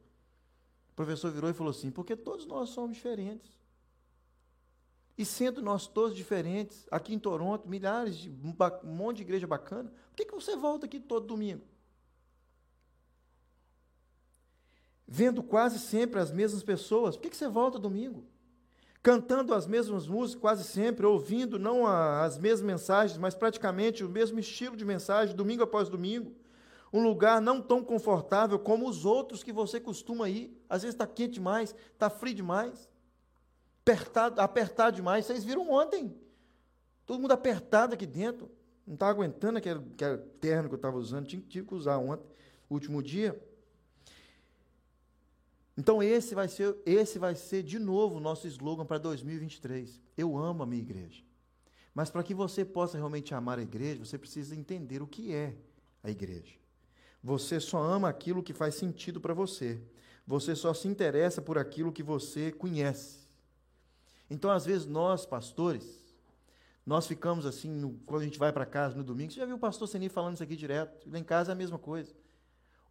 O 0.93 0.95
professor 0.95 1.33
virou 1.33 1.51
e 1.51 1.53
falou 1.53 1.73
assim: 1.73 1.91
porque 1.91 2.15
todos 2.15 2.47
nós 2.47 2.69
somos 2.69 2.95
diferentes. 2.95 3.59
E 5.19 5.25
sendo 5.25 5.61
nós 5.61 5.89
todos 5.89 6.15
diferentes, 6.15 6.87
aqui 6.89 7.13
em 7.13 7.19
Toronto, 7.19 7.69
milhares 7.69 8.15
de 8.17 8.31
um 8.31 8.55
monte 8.85 9.17
de 9.17 9.23
igreja 9.23 9.49
bacana, 9.49 9.93
por 10.11 10.17
que, 10.17 10.27
que 10.27 10.33
você 10.33 10.55
volta 10.55 10.87
aqui 10.87 11.01
todo 11.01 11.27
domingo? 11.27 11.65
Vendo 15.09 15.43
quase 15.43 15.81
sempre 15.81 16.21
as 16.21 16.31
mesmas 16.31 16.63
pessoas, 16.63 17.17
por 17.17 17.23
que, 17.23 17.31
que 17.31 17.37
você 17.37 17.49
volta 17.49 17.81
domingo? 17.81 18.25
Cantando 19.07 19.55
as 19.55 19.69
mesmas 19.69 20.09
músicas 20.09 20.41
quase 20.41 20.65
sempre, 20.65 21.07
ouvindo 21.07 21.61
não 21.61 21.87
as 21.87 22.37
mesmas 22.39 22.63
mensagens, 22.63 23.17
mas 23.17 23.37
praticamente 23.37 24.03
o 24.03 24.09
mesmo 24.09 24.41
estilo 24.41 24.77
de 24.77 24.85
mensagem, 24.85 25.37
domingo 25.37 25.63
após 25.63 25.89
domingo. 25.89 26.35
Um 26.93 27.05
lugar 27.05 27.41
não 27.41 27.63
tão 27.63 27.85
confortável 27.85 28.59
como 28.59 28.89
os 28.89 29.05
outros 29.05 29.45
que 29.45 29.53
você 29.53 29.79
costuma 29.79 30.29
ir. 30.29 30.61
Às 30.69 30.83
vezes 30.83 30.97
está 30.97 31.07
quente 31.07 31.35
demais, 31.35 31.73
está 31.93 32.11
frio 32.11 32.35
demais, 32.35 32.89
apertado, 33.81 34.41
apertado 34.41 34.97
demais. 34.97 35.25
Vocês 35.25 35.45
viram 35.45 35.71
ontem. 35.71 36.13
Todo 37.07 37.21
mundo 37.21 37.31
apertado 37.31 37.95
aqui 37.95 38.07
dentro. 38.07 38.51
Não 38.85 38.95
estava 38.95 39.13
aguentando 39.13 39.59
aquele, 39.59 39.79
aquele 39.95 40.19
terno 40.41 40.69
que 40.69 40.75
eu 40.75 40.79
estava 40.79 40.97
usando. 40.97 41.29
Tive, 41.29 41.43
tive 41.43 41.65
que 41.65 41.75
usar 41.77 41.97
ontem, 41.99 42.27
último 42.69 43.01
dia. 43.01 43.41
Então 45.77 46.03
esse 46.03 46.35
vai 46.35 46.49
ser, 46.49 46.77
esse 46.87 47.19
vai 47.19 47.35
ser 47.35 47.63
de 47.63 47.79
novo 47.79 48.17
o 48.17 48.21
nosso 48.21 48.47
slogan 48.47 48.87
para 48.87 48.99
2023. 48.99 50.01
Eu 50.17 50.37
amo 50.37 50.63
a 50.63 50.67
minha 50.67 50.83
igreja. 50.83 51.23
Mas 51.95 52.11
para 52.11 52.23
que 52.23 52.35
você 52.35 52.65
possa 52.65 52.97
realmente 52.97 53.35
amar 53.35 53.59
a 53.59 53.63
igreja, 53.63 54.05
você 54.05 54.19
precisa 54.19 54.55
entender 54.55 55.03
o 55.03 55.07
que 55.07 55.35
é 55.35 55.55
a 56.03 56.11
igreja. 56.11 56.55
Você 57.23 57.59
só 57.59 57.83
ama 57.83 58.09
aquilo 58.09 58.43
que 58.43 58.53
faz 58.53 58.75
sentido 58.75 59.21
para 59.21 59.35
você. 59.35 59.81
Você 60.27 60.55
só 60.55 60.75
se 60.75 60.89
interessa 60.89 61.41
por 61.41 61.57
aquilo 61.57 61.93
que 61.93 62.03
você 62.03 62.53
conhece. 62.53 63.27
Então, 64.29 64.51
às 64.51 64.67
vezes, 64.67 64.87
nós, 64.87 65.25
pastores, 65.25 66.05
nós 66.85 67.07
ficamos 67.07 67.47
assim, 67.47 67.71
no, 67.71 67.95
quando 68.07 68.23
a 68.23 68.25
gente 68.25 68.39
vai 68.39 68.53
para 68.53 68.67
casa 68.67 68.97
no 68.97 69.05
domingo, 69.05 69.33
você 69.33 69.41
já 69.41 69.47
viu 69.47 69.57
o 69.57 69.59
pastor 69.59 69.89
Seni 69.89 70.09
falando 70.09 70.35
isso 70.35 70.43
aqui 70.43 70.57
direto? 70.57 71.09
Lá 71.11 71.19
em 71.19 71.25
casa 71.25 71.53
é 71.53 71.55
a 71.55 71.57
mesma 71.57 71.79
coisa. 71.79 72.13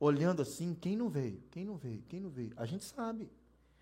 Olhando 0.06 0.44
assim, 0.44 0.76
quem 0.76 0.96
não 0.96 1.10
veio? 1.10 1.42
Quem 1.50 1.66
não 1.66 1.78
veio? 1.78 2.04
Quem 2.08 2.20
não 2.20 2.30
veio? 2.30 2.54
A 2.58 2.64
gente 2.68 2.84
sabe. 2.84 3.28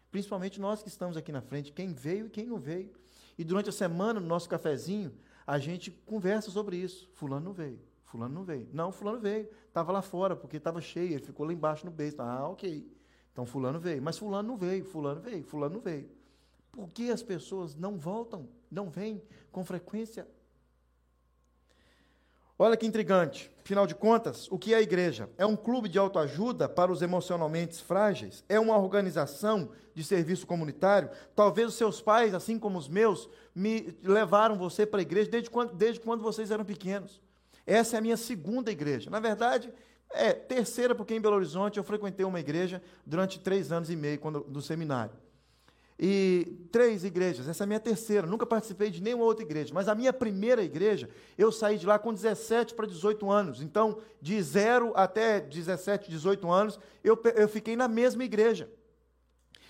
Principalmente 0.10 0.58
nós 0.58 0.82
que 0.82 0.88
estamos 0.88 1.18
aqui 1.18 1.34
na 1.34 1.42
frente, 1.42 1.74
quem 1.74 1.94
veio 1.94 2.28
e 2.28 2.30
quem 2.30 2.46
não 2.46 2.58
veio. 2.58 2.94
E 3.38 3.44
durante 3.44 3.68
a 3.68 3.74
semana, 3.74 4.22
no 4.22 4.26
nosso 4.26 4.48
cafezinho, 4.48 5.14
a 5.46 5.60
gente 5.60 5.92
conversa 5.92 6.50
sobre 6.50 6.78
isso. 6.78 7.10
Fulano 7.12 7.44
não 7.44 7.52
veio, 7.52 7.78
fulano 8.06 8.34
não 8.34 8.46
veio. 8.46 8.70
Não, 8.72 8.90
fulano 8.90 9.20
veio. 9.20 9.50
Estava 9.68 9.92
lá 9.92 10.02
fora, 10.02 10.34
porque 10.34 10.56
estava 10.56 10.80
cheio, 10.80 11.12
ele 11.12 11.26
ficou 11.26 11.46
lá 11.46 11.52
embaixo 11.52 11.84
no 11.86 11.92
beijo. 11.92 12.16
Ah, 12.20 12.48
ok. 12.48 12.90
Então 13.34 13.46
fulano 13.46 13.78
veio. 13.78 14.02
Mas 14.02 14.18
fulano 14.18 14.48
não 14.48 14.56
veio, 14.56 14.86
fulano 14.86 15.20
veio, 15.20 15.44
fulano 15.44 15.74
não 15.74 15.82
veio. 15.82 16.10
Por 16.72 16.88
que 16.88 17.12
as 17.12 17.22
pessoas 17.22 17.76
não 17.76 17.98
voltam, 17.98 18.48
não 18.72 18.90
vêm 18.90 19.22
com 19.52 19.66
frequência? 19.66 20.26
Olha 22.58 22.78
que 22.78 22.86
intrigante. 22.86 23.52
Afinal 23.64 23.88
de 23.88 23.96
contas, 23.96 24.48
o 24.52 24.60
que 24.60 24.74
é 24.74 24.78
a 24.78 24.82
igreja? 24.82 25.30
É 25.38 25.46
um 25.46 25.56
clube 25.56 25.90
de 25.90 25.98
autoajuda 25.98 26.68
para 26.70 26.92
os 26.92 27.02
emocionalmente 27.02 27.82
frágeis? 27.82 28.44
É 28.48 28.60
uma 28.60 28.78
organização 28.78 29.70
de 29.96 30.04
serviço 30.04 30.46
comunitário? 30.46 31.10
Talvez 31.36 31.70
os 31.70 31.76
seus 31.76 32.02
pais, 32.02 32.34
assim 32.34 32.60
como 32.60 32.78
os 32.78 32.88
meus, 32.88 33.30
me 33.56 33.98
levaram 34.04 34.58
você 34.58 34.86
para 34.86 35.00
a 35.00 35.02
igreja 35.02 35.32
desde 35.32 35.50
quando, 35.50 35.74
desde 35.74 36.00
quando 36.00 36.22
vocês 36.22 36.52
eram 36.52 36.66
pequenos. 36.66 37.22
Essa 37.66 37.96
é 37.96 38.00
a 38.00 38.02
minha 38.02 38.18
segunda 38.18 38.72
igreja. 38.72 39.10
Na 39.10 39.20
verdade, 39.20 39.74
é 40.12 40.34
terceira, 40.34 40.94
porque 40.94 41.16
em 41.16 41.22
Belo 41.22 41.38
Horizonte 41.38 41.78
eu 41.78 41.84
frequentei 41.84 42.26
uma 42.26 42.40
igreja 42.40 42.84
durante 43.06 43.40
três 43.40 43.72
anos 43.72 43.90
e 43.90 43.96
meio 43.96 44.20
quando, 44.20 44.42
do 44.42 44.62
seminário 44.62 45.23
e 46.00 46.68
três 46.72 47.04
igrejas. 47.04 47.48
Essa 47.48 47.64
é 47.64 47.66
a 47.66 47.68
minha 47.68 47.80
terceira. 47.80 48.28
Nunca 48.28 48.46
participei 48.46 48.90
de 48.90 49.02
nenhuma 49.02 49.24
outra 49.26 49.44
igreja. 49.44 49.74
Mas 49.74 49.88
a 49.88 49.96
minha 49.96 50.12
primeira 50.12 50.64
igreja, 50.64 51.10
eu 51.38 51.52
saí 51.52 51.78
de 51.78 51.86
lá 51.86 52.00
com 52.00 52.14
17 52.14 52.74
para 52.74 52.88
18 52.88 53.30
anos. 53.30 53.62
Então, 53.62 54.00
de 54.22 54.42
0 54.42 54.94
até 54.96 55.40
17, 55.40 56.10
18 56.10 56.52
anos, 56.52 56.80
eu, 57.04 57.22
eu 57.36 57.48
fiquei 57.48 57.76
na 57.76 57.88
mesma 57.88 58.24
igreja. 58.24 58.70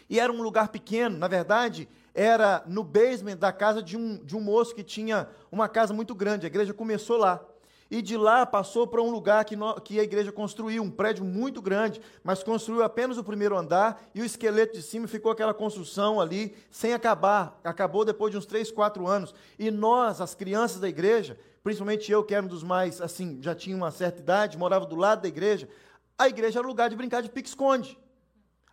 E 0.10 0.20
era 0.20 0.32
um 0.32 0.42
lugar 0.42 0.70
pequeno, 0.70 1.18
na 1.18 1.28
verdade, 1.28 1.88
era 2.14 2.64
no 2.68 2.84
basement 2.84 3.38
da 3.38 3.52
casa 3.52 3.82
de 3.82 3.98
um, 3.98 4.24
de 4.24 4.36
um 4.36 4.42
moço 4.42 4.76
que 4.76 4.84
tinha 4.84 5.28
uma 5.52 5.68
casa 5.68 5.94
muito 5.94 6.14
grande. 6.14 6.46
A 6.46 6.48
igreja 6.48 6.74
começou 6.74 7.18
lá 7.18 7.44
e 7.90 8.02
de 8.02 8.18
lá 8.18 8.46
passou 8.46 8.88
para 8.88 9.02
um 9.02 9.12
lugar 9.12 9.46
que, 9.46 9.56
no, 9.56 9.80
que 9.82 10.00
a 10.00 10.04
igreja 10.04 10.32
construiu, 10.32 10.82
um 10.84 10.90
prédio 10.90 11.24
muito 11.24 11.62
grande, 11.62 12.02
mas 12.24 12.44
construiu 12.44 12.84
apenas 12.84 13.18
o 13.18 13.24
primeiro 13.24 13.58
andar 13.58 14.10
e 14.14 14.22
o 14.22 14.26
esqueleto 14.26 14.74
de 14.74 14.82
cima 14.82 15.08
ficou 15.08 15.32
aquela 15.32 15.54
construção 15.54 16.20
ali 16.20 16.56
sem 16.72 16.94
acabar. 16.94 17.60
Acabou 17.64 18.04
depois 18.04 18.32
de 18.32 18.38
uns 18.38 18.46
3, 18.46 18.72
4 18.72 19.08
anos. 19.08 19.34
E 19.60 19.70
nós, 19.70 20.22
as 20.22 20.34
crianças 20.34 20.80
da 20.80 20.90
igreja, 20.90 21.38
principalmente 21.64 22.12
eu, 22.12 22.24
que 22.24 22.34
era 22.34 22.46
um 22.46 22.50
dos 22.50 22.64
mais, 22.64 23.00
assim, 23.00 23.40
já 23.42 23.54
tinha 23.54 23.76
uma 23.76 23.92
certa 23.92 24.20
idade, 24.20 24.58
morava 24.58 24.86
do 24.86 24.96
lado 24.96 25.22
da 25.22 25.28
igreja, 25.28 25.70
a 26.18 26.28
igreja 26.28 26.60
era 26.60 26.68
lugar 26.68 26.90
de 26.90 26.96
brincar 26.96 27.22
de 27.22 27.30
pique-esconde. 27.30 27.98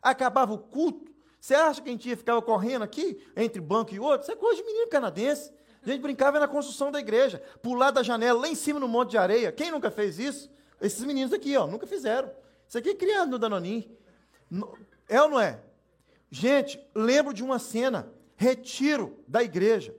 Acabava 0.02 0.52
o 0.52 0.58
culto, 0.58 1.10
você 1.40 1.54
acha 1.54 1.80
que 1.80 1.88
a 1.88 1.92
gente 1.92 2.08
ia 2.08 2.16
ficar 2.16 2.40
correndo 2.42 2.82
aqui, 2.82 3.18
entre 3.34 3.60
banco 3.60 3.94
e 3.94 3.98
outro? 3.98 4.22
Isso 4.22 4.32
é 4.32 4.36
coisa 4.36 4.60
de 4.60 4.66
menino 4.66 4.88
canadense. 4.88 5.50
A 5.82 5.88
gente 5.88 6.02
brincava 6.02 6.38
na 6.38 6.46
construção 6.46 6.92
da 6.92 7.00
igreja, 7.00 7.42
pular 7.62 7.90
da 7.90 8.02
janela 8.02 8.40
lá 8.40 8.48
em 8.48 8.54
cima 8.54 8.78
no 8.78 8.86
monte 8.86 9.12
de 9.12 9.18
areia. 9.18 9.50
Quem 9.50 9.70
nunca 9.70 9.90
fez 9.90 10.18
isso? 10.18 10.50
Esses 10.80 11.02
meninos 11.04 11.32
aqui, 11.32 11.56
ó, 11.56 11.66
nunca 11.66 11.86
fizeram. 11.86 12.30
Isso 12.68 12.76
aqui 12.76 12.90
é 12.90 12.94
criado 12.94 13.30
no 13.30 13.38
Danonim. 13.38 13.90
É 15.08 15.20
ou 15.22 15.28
não 15.28 15.40
é? 15.40 15.60
Gente, 16.30 16.80
lembro 16.94 17.32
de 17.32 17.42
uma 17.42 17.58
cena, 17.58 18.12
retiro 18.36 19.18
da 19.26 19.42
igreja. 19.42 19.94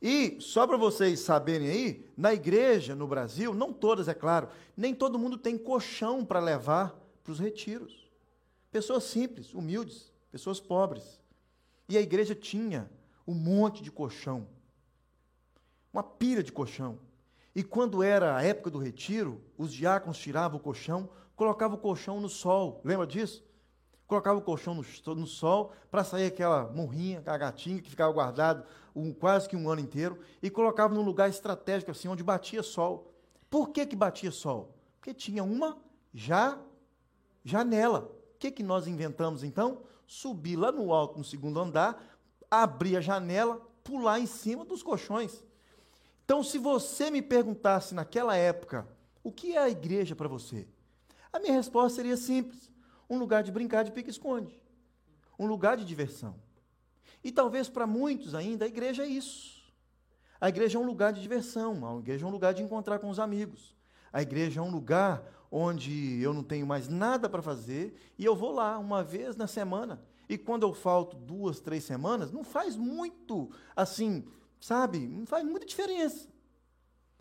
E, 0.00 0.36
só 0.40 0.66
para 0.66 0.76
vocês 0.76 1.20
saberem 1.20 1.68
aí, 1.68 2.06
na 2.16 2.34
igreja 2.34 2.94
no 2.94 3.06
Brasil, 3.06 3.54
não 3.54 3.72
todas, 3.72 4.08
é 4.08 4.14
claro, 4.14 4.48
nem 4.76 4.94
todo 4.94 5.18
mundo 5.18 5.38
tem 5.38 5.56
colchão 5.56 6.24
para 6.24 6.40
levar 6.40 6.98
para 7.22 7.32
os 7.32 7.38
retiros. 7.38 8.10
Pessoas 8.70 9.04
simples, 9.04 9.54
humildes, 9.54 10.12
pessoas 10.30 10.60
pobres. 10.60 11.20
E 11.88 11.96
a 11.96 12.00
igreja 12.00 12.34
tinha 12.34 12.90
um 13.26 13.34
monte 13.34 13.82
de 13.82 13.90
colchão 13.90 14.46
uma 15.92 16.02
pilha 16.02 16.42
de 16.42 16.50
colchão. 16.50 16.98
E 17.54 17.62
quando 17.62 18.02
era 18.02 18.36
a 18.36 18.42
época 18.42 18.70
do 18.70 18.78
retiro, 18.78 19.42
os 19.58 19.72
diáconos 19.72 20.18
tiravam 20.18 20.58
o 20.58 20.62
colchão, 20.62 21.10
colocavam 21.36 21.76
o 21.76 21.80
colchão 21.80 22.20
no 22.20 22.28
sol. 22.28 22.80
Lembra 22.82 23.06
disso? 23.06 23.44
Colocava 24.06 24.38
o 24.38 24.42
colchão 24.42 24.74
no, 24.74 25.14
no 25.14 25.26
sol 25.26 25.72
para 25.90 26.02
sair 26.02 26.26
aquela 26.26 26.70
morrinha, 26.70 27.18
aquela 27.18 27.38
gatinha 27.38 27.80
que 27.80 27.90
ficava 27.90 28.12
guardado 28.12 28.64
um, 28.94 29.12
quase 29.12 29.48
que 29.48 29.56
um 29.56 29.68
ano 29.70 29.80
inteiro, 29.80 30.18
e 30.42 30.50
colocava 30.50 30.94
num 30.94 31.02
lugar 31.02 31.28
estratégico 31.28 31.90
assim, 31.90 32.08
onde 32.08 32.22
batia 32.22 32.62
sol. 32.62 33.12
Por 33.50 33.70
que, 33.70 33.86
que 33.86 33.96
batia 33.96 34.30
sol? 34.30 34.74
Porque 34.98 35.12
tinha 35.12 35.44
uma 35.44 35.76
já 36.12 36.58
janela. 37.44 38.10
O 38.34 38.38
que, 38.38 38.50
que 38.50 38.62
nós 38.62 38.86
inventamos 38.86 39.44
então? 39.44 39.82
Subir 40.06 40.56
lá 40.56 40.72
no 40.72 40.92
alto, 40.92 41.18
no 41.18 41.24
segundo 41.24 41.60
andar, 41.60 42.02
abrir 42.50 42.96
a 42.96 43.00
janela, 43.00 43.60
pular 43.84 44.20
em 44.20 44.26
cima 44.26 44.64
dos 44.64 44.82
colchões. 44.82 45.44
Então, 46.32 46.42
se 46.42 46.56
você 46.56 47.10
me 47.10 47.20
perguntasse 47.20 47.94
naquela 47.94 48.34
época, 48.34 48.88
o 49.22 49.30
que 49.30 49.54
é 49.54 49.58
a 49.58 49.68
igreja 49.68 50.16
para 50.16 50.26
você? 50.26 50.66
A 51.30 51.38
minha 51.38 51.52
resposta 51.52 51.96
seria 51.96 52.16
simples: 52.16 52.72
um 53.06 53.18
lugar 53.18 53.42
de 53.42 53.52
brincar 53.52 53.82
de 53.82 53.92
pique-esconde, 53.92 54.58
um 55.38 55.44
lugar 55.44 55.76
de 55.76 55.84
diversão. 55.84 56.34
E 57.22 57.30
talvez 57.30 57.68
para 57.68 57.86
muitos 57.86 58.34
ainda 58.34 58.64
a 58.64 58.68
igreja 58.68 59.02
é 59.02 59.06
isso. 59.06 59.62
A 60.40 60.48
igreja 60.48 60.78
é 60.78 60.80
um 60.80 60.86
lugar 60.86 61.12
de 61.12 61.20
diversão, 61.20 61.86
a 61.86 61.98
igreja 61.98 62.24
é 62.24 62.28
um 62.28 62.32
lugar 62.32 62.54
de 62.54 62.62
encontrar 62.62 62.98
com 62.98 63.10
os 63.10 63.20
amigos. 63.20 63.76
A 64.10 64.22
igreja 64.22 64.58
é 64.58 64.62
um 64.62 64.70
lugar 64.70 65.22
onde 65.50 66.18
eu 66.22 66.32
não 66.32 66.42
tenho 66.42 66.66
mais 66.66 66.88
nada 66.88 67.28
para 67.28 67.42
fazer 67.42 67.94
e 68.18 68.24
eu 68.24 68.34
vou 68.34 68.52
lá 68.52 68.78
uma 68.78 69.04
vez 69.04 69.36
na 69.36 69.46
semana. 69.46 70.02
E 70.30 70.38
quando 70.38 70.62
eu 70.62 70.72
falto 70.72 71.14
duas, 71.14 71.60
três 71.60 71.84
semanas, 71.84 72.32
não 72.32 72.42
faz 72.42 72.74
muito 72.74 73.50
assim 73.76 74.24
Sabe? 74.62 75.00
Não 75.00 75.26
faz 75.26 75.44
muita 75.44 75.66
diferença. 75.66 76.28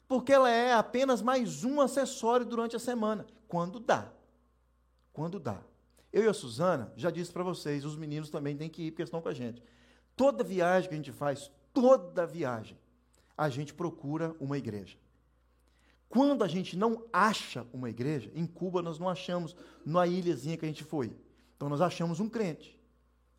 Porque 0.07 0.31
ela 0.31 0.47
é 0.47 0.73
apenas 0.73 1.23
mais 1.23 1.63
um 1.63 1.81
acessório 1.81 2.45
durante 2.45 2.75
a 2.75 2.79
semana. 2.79 3.25
Quando 3.47 3.79
dá. 3.79 4.13
Quando 5.11 5.39
dá. 5.39 5.59
Eu 6.13 6.23
e 6.23 6.27
a 6.27 6.35
Suzana, 6.35 6.93
já 6.95 7.09
disse 7.09 7.31
para 7.31 7.41
vocês, 7.41 7.83
os 7.83 7.95
meninos 7.95 8.29
também 8.29 8.55
têm 8.55 8.69
que 8.69 8.83
ir, 8.83 8.91
porque 8.91 9.01
estão 9.01 9.23
com 9.23 9.29
a 9.29 9.33
gente. 9.33 9.63
Toda 10.15 10.43
viagem 10.43 10.87
que 10.87 10.93
a 10.93 10.97
gente 10.97 11.11
faz, 11.11 11.49
toda 11.73 12.27
viagem, 12.27 12.77
a 13.35 13.49
gente 13.49 13.73
procura 13.73 14.35
uma 14.39 14.55
igreja. 14.55 14.95
Quando 16.07 16.43
a 16.43 16.47
gente 16.47 16.77
não 16.77 17.07
acha 17.11 17.65
uma 17.73 17.89
igreja, 17.89 18.31
em 18.35 18.45
Cuba 18.45 18.83
nós 18.83 18.99
não 18.99 19.09
achamos 19.09 19.55
na 19.83 20.05
ilhazinha 20.05 20.57
que 20.57 20.65
a 20.65 20.67
gente 20.67 20.83
foi. 20.83 21.11
Então 21.57 21.67
nós 21.67 21.81
achamos 21.81 22.19
um 22.19 22.29
crente. 22.29 22.79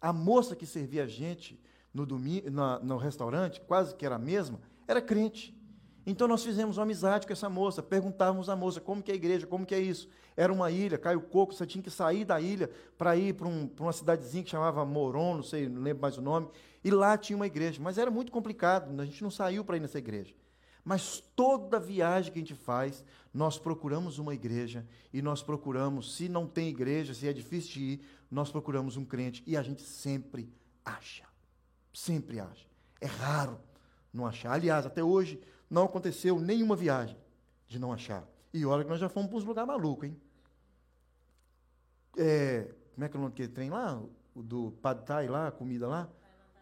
A 0.00 0.12
moça 0.12 0.56
que 0.56 0.66
servia 0.66 1.04
a 1.04 1.06
gente 1.06 1.62
no, 1.92 2.06
domingo, 2.06 2.50
na, 2.50 2.78
no 2.78 2.96
restaurante, 2.96 3.60
quase 3.60 3.94
que 3.94 4.06
era 4.06 4.16
a 4.16 4.18
mesma, 4.18 4.60
era 4.86 5.00
crente. 5.00 5.56
Então 6.04 6.26
nós 6.26 6.42
fizemos 6.42 6.78
uma 6.78 6.82
amizade 6.82 7.26
com 7.26 7.32
essa 7.32 7.48
moça, 7.48 7.82
perguntávamos 7.82 8.48
à 8.48 8.56
moça 8.56 8.80
como 8.80 9.02
que 9.02 9.10
é 9.10 9.14
a 9.14 9.16
igreja, 9.16 9.46
como 9.46 9.64
que 9.64 9.74
é 9.74 9.78
isso. 9.78 10.08
Era 10.36 10.52
uma 10.52 10.70
ilha, 10.70 10.98
Caio 10.98 11.20
Coco, 11.20 11.54
você 11.54 11.66
tinha 11.66 11.82
que 11.82 11.90
sair 11.90 12.24
da 12.24 12.40
ilha 12.40 12.70
para 12.98 13.16
ir 13.16 13.34
para 13.34 13.46
um, 13.46 13.70
uma 13.78 13.92
cidadezinha 13.92 14.42
que 14.42 14.50
chamava 14.50 14.84
Moron, 14.84 15.36
não 15.36 15.42
sei, 15.42 15.68
não 15.68 15.82
lembro 15.82 16.02
mais 16.02 16.18
o 16.18 16.22
nome, 16.22 16.48
e 16.82 16.90
lá 16.90 17.16
tinha 17.16 17.36
uma 17.36 17.46
igreja, 17.46 17.80
mas 17.80 17.98
era 17.98 18.10
muito 18.10 18.32
complicado, 18.32 19.00
a 19.00 19.04
gente 19.04 19.22
não 19.22 19.30
saiu 19.30 19.64
para 19.64 19.76
ir 19.76 19.80
nessa 19.80 19.98
igreja. 19.98 20.34
Mas 20.84 21.22
toda 21.36 21.78
viagem 21.78 22.32
que 22.32 22.38
a 22.38 22.42
gente 22.42 22.54
faz, 22.56 23.04
nós 23.32 23.56
procuramos 23.56 24.18
uma 24.18 24.34
igreja 24.34 24.84
e 25.12 25.22
nós 25.22 25.40
procuramos, 25.40 26.16
se 26.16 26.28
não 26.28 26.46
tem 26.46 26.68
igreja, 26.68 27.14
se 27.14 27.28
é 27.28 27.32
difícil 27.32 27.72
de 27.74 27.80
ir, 27.80 28.00
nós 28.28 28.50
procuramos 28.50 28.96
um 28.96 29.04
crente 29.04 29.44
e 29.46 29.56
a 29.56 29.62
gente 29.62 29.82
sempre 29.82 30.52
acha. 30.84 31.31
Sempre 31.92 32.40
acha. 32.40 32.66
É 33.00 33.06
raro 33.06 33.60
não 34.12 34.26
achar. 34.26 34.52
Aliás, 34.52 34.86
até 34.86 35.02
hoje 35.02 35.40
não 35.68 35.84
aconteceu 35.84 36.40
nenhuma 36.40 36.76
viagem 36.76 37.16
de 37.66 37.78
não 37.78 37.92
achar. 37.92 38.26
E 38.52 38.64
olha 38.66 38.84
que 38.84 38.90
nós 38.90 39.00
já 39.00 39.08
fomos 39.08 39.30
para 39.30 39.38
uns 39.38 39.44
lugares 39.44 39.68
malucos, 39.68 40.08
hein? 40.08 40.20
é, 42.16 42.68
como 42.94 43.04
é 43.04 43.08
que 43.08 43.16
é 43.16 43.18
o 43.18 43.20
nome 43.20 43.32
daquele 43.32 43.48
trem 43.48 43.70
lá? 43.70 44.00
O 44.34 44.42
do 44.42 44.72
Pad 44.82 45.04
Thai 45.04 45.28
lá, 45.28 45.50
comida 45.50 45.86
lá? 45.86 46.08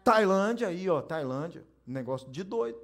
Tailândia, 0.03 0.67
aí, 0.67 0.89
ó, 0.89 1.01
Tailândia. 1.01 1.65
Negócio 1.85 2.29
de 2.29 2.43
doido. 2.43 2.79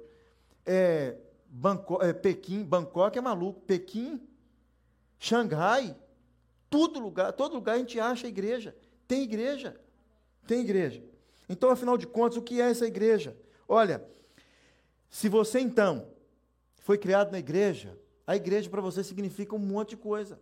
É, 0.64 1.16
Bangkok, 1.48 2.04
é, 2.04 2.12
Pequim, 2.12 2.62
Bangkok 2.62 3.16
é 3.16 3.20
maluco. 3.20 3.60
Pequim, 3.60 4.20
Xangai, 5.18 5.96
tudo 6.68 7.00
lugar, 7.00 7.32
todo 7.32 7.54
lugar 7.54 7.74
a 7.74 7.78
gente 7.78 7.98
acha 7.98 8.26
igreja. 8.26 8.76
Tem 9.06 9.22
igreja. 9.22 9.78
Tem 10.46 10.60
igreja. 10.60 11.02
Então, 11.48 11.70
afinal 11.70 11.96
de 11.96 12.06
contas, 12.06 12.36
o 12.36 12.42
que 12.42 12.60
é 12.60 12.70
essa 12.70 12.86
igreja? 12.86 13.36
Olha, 13.66 14.04
se 15.08 15.28
você 15.28 15.60
então 15.60 16.08
foi 16.76 16.98
criado 16.98 17.32
na 17.32 17.38
igreja, 17.38 17.98
a 18.26 18.36
igreja 18.36 18.68
para 18.68 18.82
você 18.82 19.02
significa 19.02 19.54
um 19.54 19.58
monte 19.58 19.90
de 19.90 19.96
coisa. 19.96 20.38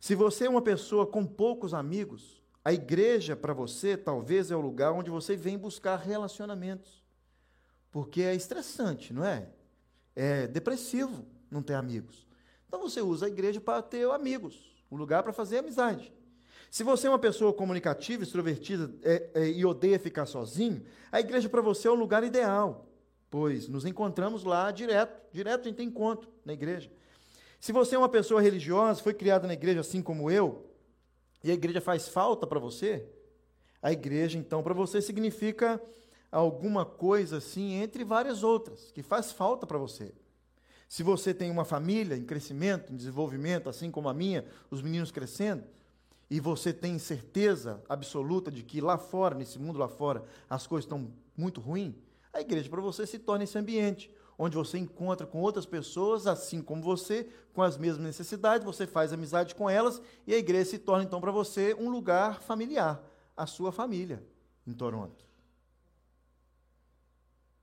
Se 0.00 0.14
você 0.14 0.46
é 0.46 0.50
uma 0.50 0.62
pessoa 0.62 1.06
com 1.06 1.26
poucos 1.26 1.74
amigos, 1.74 2.42
a 2.64 2.72
igreja 2.72 3.36
para 3.36 3.52
você 3.52 3.96
talvez 3.96 4.50
é 4.50 4.56
o 4.56 4.60
lugar 4.60 4.92
onde 4.92 5.10
você 5.10 5.36
vem 5.36 5.58
buscar 5.58 5.96
relacionamentos. 5.96 7.02
Porque 7.90 8.22
é 8.22 8.34
estressante, 8.34 9.12
não 9.12 9.24
é? 9.24 9.48
É 10.16 10.46
depressivo 10.46 11.26
não 11.50 11.62
ter 11.62 11.74
amigos. 11.74 12.26
Então 12.66 12.80
você 12.80 13.00
usa 13.00 13.26
a 13.26 13.28
igreja 13.28 13.60
para 13.60 13.82
ter 13.82 14.10
amigos, 14.10 14.74
um 14.90 14.96
lugar 14.96 15.22
para 15.22 15.32
fazer 15.32 15.58
amizade. 15.58 16.12
Se 16.74 16.82
você 16.82 17.06
é 17.06 17.10
uma 17.10 17.20
pessoa 17.20 17.52
comunicativa, 17.52 18.24
extrovertida 18.24 18.92
é, 19.04 19.30
é, 19.32 19.48
e 19.48 19.64
odeia 19.64 19.96
ficar 19.96 20.26
sozinho, 20.26 20.82
a 21.12 21.20
igreja 21.20 21.48
para 21.48 21.62
você 21.62 21.86
é 21.86 21.90
o 21.92 21.94
lugar 21.94 22.24
ideal, 22.24 22.88
pois 23.30 23.68
nos 23.68 23.84
encontramos 23.84 24.42
lá 24.42 24.72
direto, 24.72 25.22
direto 25.32 25.60
a 25.60 25.64
gente 25.68 25.76
tem 25.76 25.86
encontro 25.86 26.28
na 26.44 26.52
igreja. 26.52 26.90
Se 27.60 27.70
você 27.70 27.94
é 27.94 27.98
uma 27.98 28.08
pessoa 28.08 28.42
religiosa, 28.42 29.00
foi 29.00 29.14
criada 29.14 29.46
na 29.46 29.52
igreja 29.52 29.82
assim 29.82 30.02
como 30.02 30.28
eu, 30.28 30.68
e 31.44 31.50
a 31.52 31.54
igreja 31.54 31.80
faz 31.80 32.08
falta 32.08 32.44
para 32.44 32.58
você, 32.58 33.06
a 33.80 33.92
igreja 33.92 34.36
então 34.36 34.60
para 34.60 34.74
você 34.74 35.00
significa 35.00 35.80
alguma 36.28 36.84
coisa 36.84 37.36
assim 37.36 37.74
entre 37.74 38.02
várias 38.02 38.42
outras, 38.42 38.90
que 38.90 39.00
faz 39.00 39.30
falta 39.30 39.64
para 39.64 39.78
você. 39.78 40.12
Se 40.88 41.04
você 41.04 41.32
tem 41.32 41.52
uma 41.52 41.64
família 41.64 42.16
em 42.16 42.24
crescimento, 42.24 42.92
em 42.92 42.96
desenvolvimento, 42.96 43.68
assim 43.68 43.92
como 43.92 44.08
a 44.08 44.12
minha, 44.12 44.44
os 44.72 44.82
meninos 44.82 45.12
crescendo, 45.12 45.62
e 46.34 46.40
você 46.40 46.72
tem 46.72 46.98
certeza 46.98 47.80
absoluta 47.88 48.50
de 48.50 48.64
que 48.64 48.80
lá 48.80 48.98
fora, 48.98 49.36
nesse 49.36 49.56
mundo 49.56 49.78
lá 49.78 49.86
fora, 49.86 50.24
as 50.50 50.66
coisas 50.66 50.84
estão 50.84 51.12
muito 51.36 51.60
ruins, 51.60 51.94
a 52.32 52.40
igreja 52.40 52.68
para 52.68 52.80
você 52.80 53.06
se 53.06 53.20
torna 53.20 53.44
esse 53.44 53.56
ambiente 53.56 54.12
onde 54.36 54.56
você 54.56 54.76
encontra 54.76 55.28
com 55.28 55.40
outras 55.40 55.64
pessoas, 55.64 56.26
assim 56.26 56.60
como 56.60 56.82
você, 56.82 57.28
com 57.52 57.62
as 57.62 57.78
mesmas 57.78 58.04
necessidades, 58.04 58.64
você 58.64 58.84
faz 58.84 59.12
amizade 59.12 59.54
com 59.54 59.70
elas 59.70 60.02
e 60.26 60.34
a 60.34 60.36
igreja 60.36 60.70
se 60.70 60.78
torna 60.78 61.04
então 61.04 61.20
para 61.20 61.30
você 61.30 61.72
um 61.74 61.88
lugar 61.88 62.42
familiar, 62.42 63.00
a 63.36 63.46
sua 63.46 63.70
família 63.70 64.20
em 64.66 64.72
Toronto. 64.72 65.24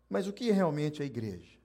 Mas 0.09 0.27
o 0.27 0.31
que 0.31 0.49
é 0.49 0.53
realmente 0.53 1.03
a 1.03 1.05
igreja? 1.05 1.59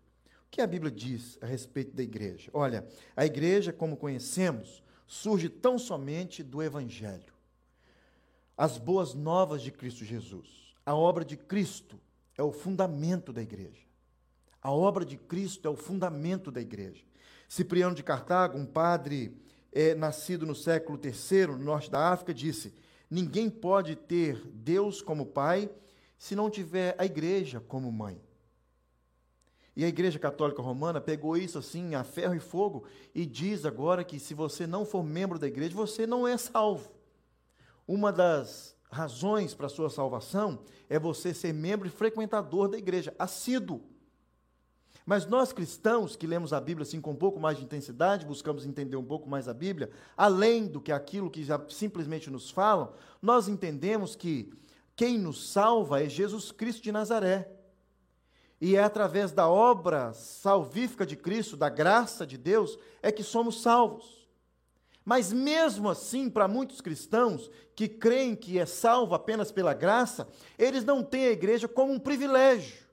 O 0.45 0.51
que 0.51 0.61
a 0.61 0.67
Bíblia 0.67 0.91
diz 0.91 1.39
a 1.41 1.47
respeito 1.47 1.95
da 1.95 2.03
igreja? 2.03 2.51
Olha, 2.53 2.85
a 3.15 3.25
igreja, 3.25 3.73
como 3.73 3.97
conhecemos, 3.97 4.83
surge 5.07 5.49
tão 5.49 5.79
somente 5.79 6.43
do 6.43 6.63
Evangelho. 6.63 7.33
As 8.57 8.79
boas 8.79 9.15
novas 9.15 9.63
de 9.63 9.71
Cristo 9.71 10.05
Jesus. 10.05 10.75
A 10.85 10.95
obra 10.95 11.25
de 11.25 11.37
Cristo 11.37 11.99
é 12.37 12.43
o 12.43 12.53
fundamento 12.53 13.33
da 13.33 13.43
igreja. 13.43 13.87
A 14.63 14.73
obra 14.73 15.05
de 15.05 15.17
Cristo 15.17 15.67
é 15.69 15.71
o 15.71 15.77
fundamento 15.77 16.51
da 16.51 16.61
igreja. 16.61 17.05
Cipriano 17.49 17.95
de 17.95 18.03
Cartago, 18.03 18.59
um 18.59 18.67
padre 18.67 19.37
é, 19.73 19.95
nascido 19.95 20.45
no 20.45 20.55
século 20.55 20.99
III, 21.03 21.47
no 21.49 21.59
norte 21.59 21.91
da 21.91 22.13
África, 22.13 22.35
disse: 22.35 22.75
Ninguém 23.09 23.49
pode 23.49 23.95
ter 23.95 24.42
Deus 24.49 25.01
como 25.01 25.27
pai 25.27 25.71
se 26.19 26.35
não 26.35 26.51
tiver 26.51 26.95
a 26.99 27.05
igreja 27.05 27.61
como 27.61 27.92
mãe. 27.92 28.21
E 29.77 29.85
a 29.85 29.89
Igreja 29.89 30.19
Católica 30.19 30.62
Romana 30.62 31.03
pegou 31.03 31.37
isso 31.37 31.59
assim, 31.59 31.95
a 31.95 32.03
ferro 32.03 32.35
e 32.35 32.41
fogo, 32.41 32.85
e 33.15 33.27
diz 33.27 33.67
agora 33.67 34.03
que 34.03 34.19
se 34.19 34.33
você 34.33 34.67
não 34.67 34.87
for 34.87 35.05
membro 35.05 35.39
da 35.39 35.47
igreja, 35.47 35.75
você 35.75 36.07
não 36.07 36.27
é 36.27 36.39
salvo. 36.39 36.91
Uma 37.87 38.11
das 38.11 38.75
razões 38.91 39.53
para 39.53 39.67
a 39.67 39.69
sua 39.69 39.91
salvação 39.91 40.61
é 40.89 40.99
você 40.99 41.35
ser 41.35 41.53
membro 41.53 41.87
e 41.87 41.91
frequentador 41.91 42.69
da 42.69 42.79
igreja, 42.79 43.15
assíduo. 43.19 43.83
Mas 45.05 45.27
nós 45.27 45.53
cristãos 45.53 46.17
que 46.17 46.27
lemos 46.27 46.55
a 46.55 46.61
Bíblia 46.61 46.83
assim 46.83 47.01
com 47.01 47.12
um 47.12 47.17
pouco 47.17 47.39
mais 47.39 47.59
de 47.59 47.65
intensidade, 47.65 48.27
buscamos 48.27 48.65
entender 48.65 48.97
um 48.97 49.05
pouco 49.05 49.29
mais 49.29 49.47
a 49.47 49.55
Bíblia, 49.55 49.91
além 50.17 50.67
do 50.67 50.81
que 50.81 50.91
aquilo 50.91 51.31
que 51.31 51.45
já 51.45 51.62
simplesmente 51.69 52.31
nos 52.31 52.51
falam, 52.51 52.93
nós 53.21 53.47
entendemos 53.47 54.17
que 54.17 54.53
quem 54.97 55.19
nos 55.19 55.51
salva 55.51 56.03
é 56.03 56.09
Jesus 56.09 56.51
Cristo 56.51 56.83
de 56.83 56.91
Nazaré. 56.91 57.56
E 58.61 58.77
é 58.77 58.83
através 58.83 59.33
da 59.33 59.49
obra 59.49 60.12
salvífica 60.12 61.05
de 61.05 61.16
Cristo, 61.16 61.57
da 61.57 61.69
graça 61.69 62.27
de 62.27 62.38
Deus, 62.38 62.79
é 63.03 63.12
que 63.12 63.23
somos 63.23 63.61
salvos. 63.61 64.27
Mas 65.05 65.33
mesmo 65.33 65.88
assim, 65.88 66.29
para 66.29 66.49
muitos 66.49 66.81
cristãos 66.81 67.51
que 67.77 67.87
creem 67.87 68.35
que 68.35 68.59
é 68.59 68.66
salvo 68.66 69.14
apenas 69.14 69.53
pela 69.53 69.73
graça, 69.73 70.27
eles 70.59 70.85
não 70.85 71.03
têm 71.03 71.27
a 71.27 71.33
igreja 71.33 71.69
como 71.69 71.92
um 71.92 71.99
privilégio. 71.99 72.87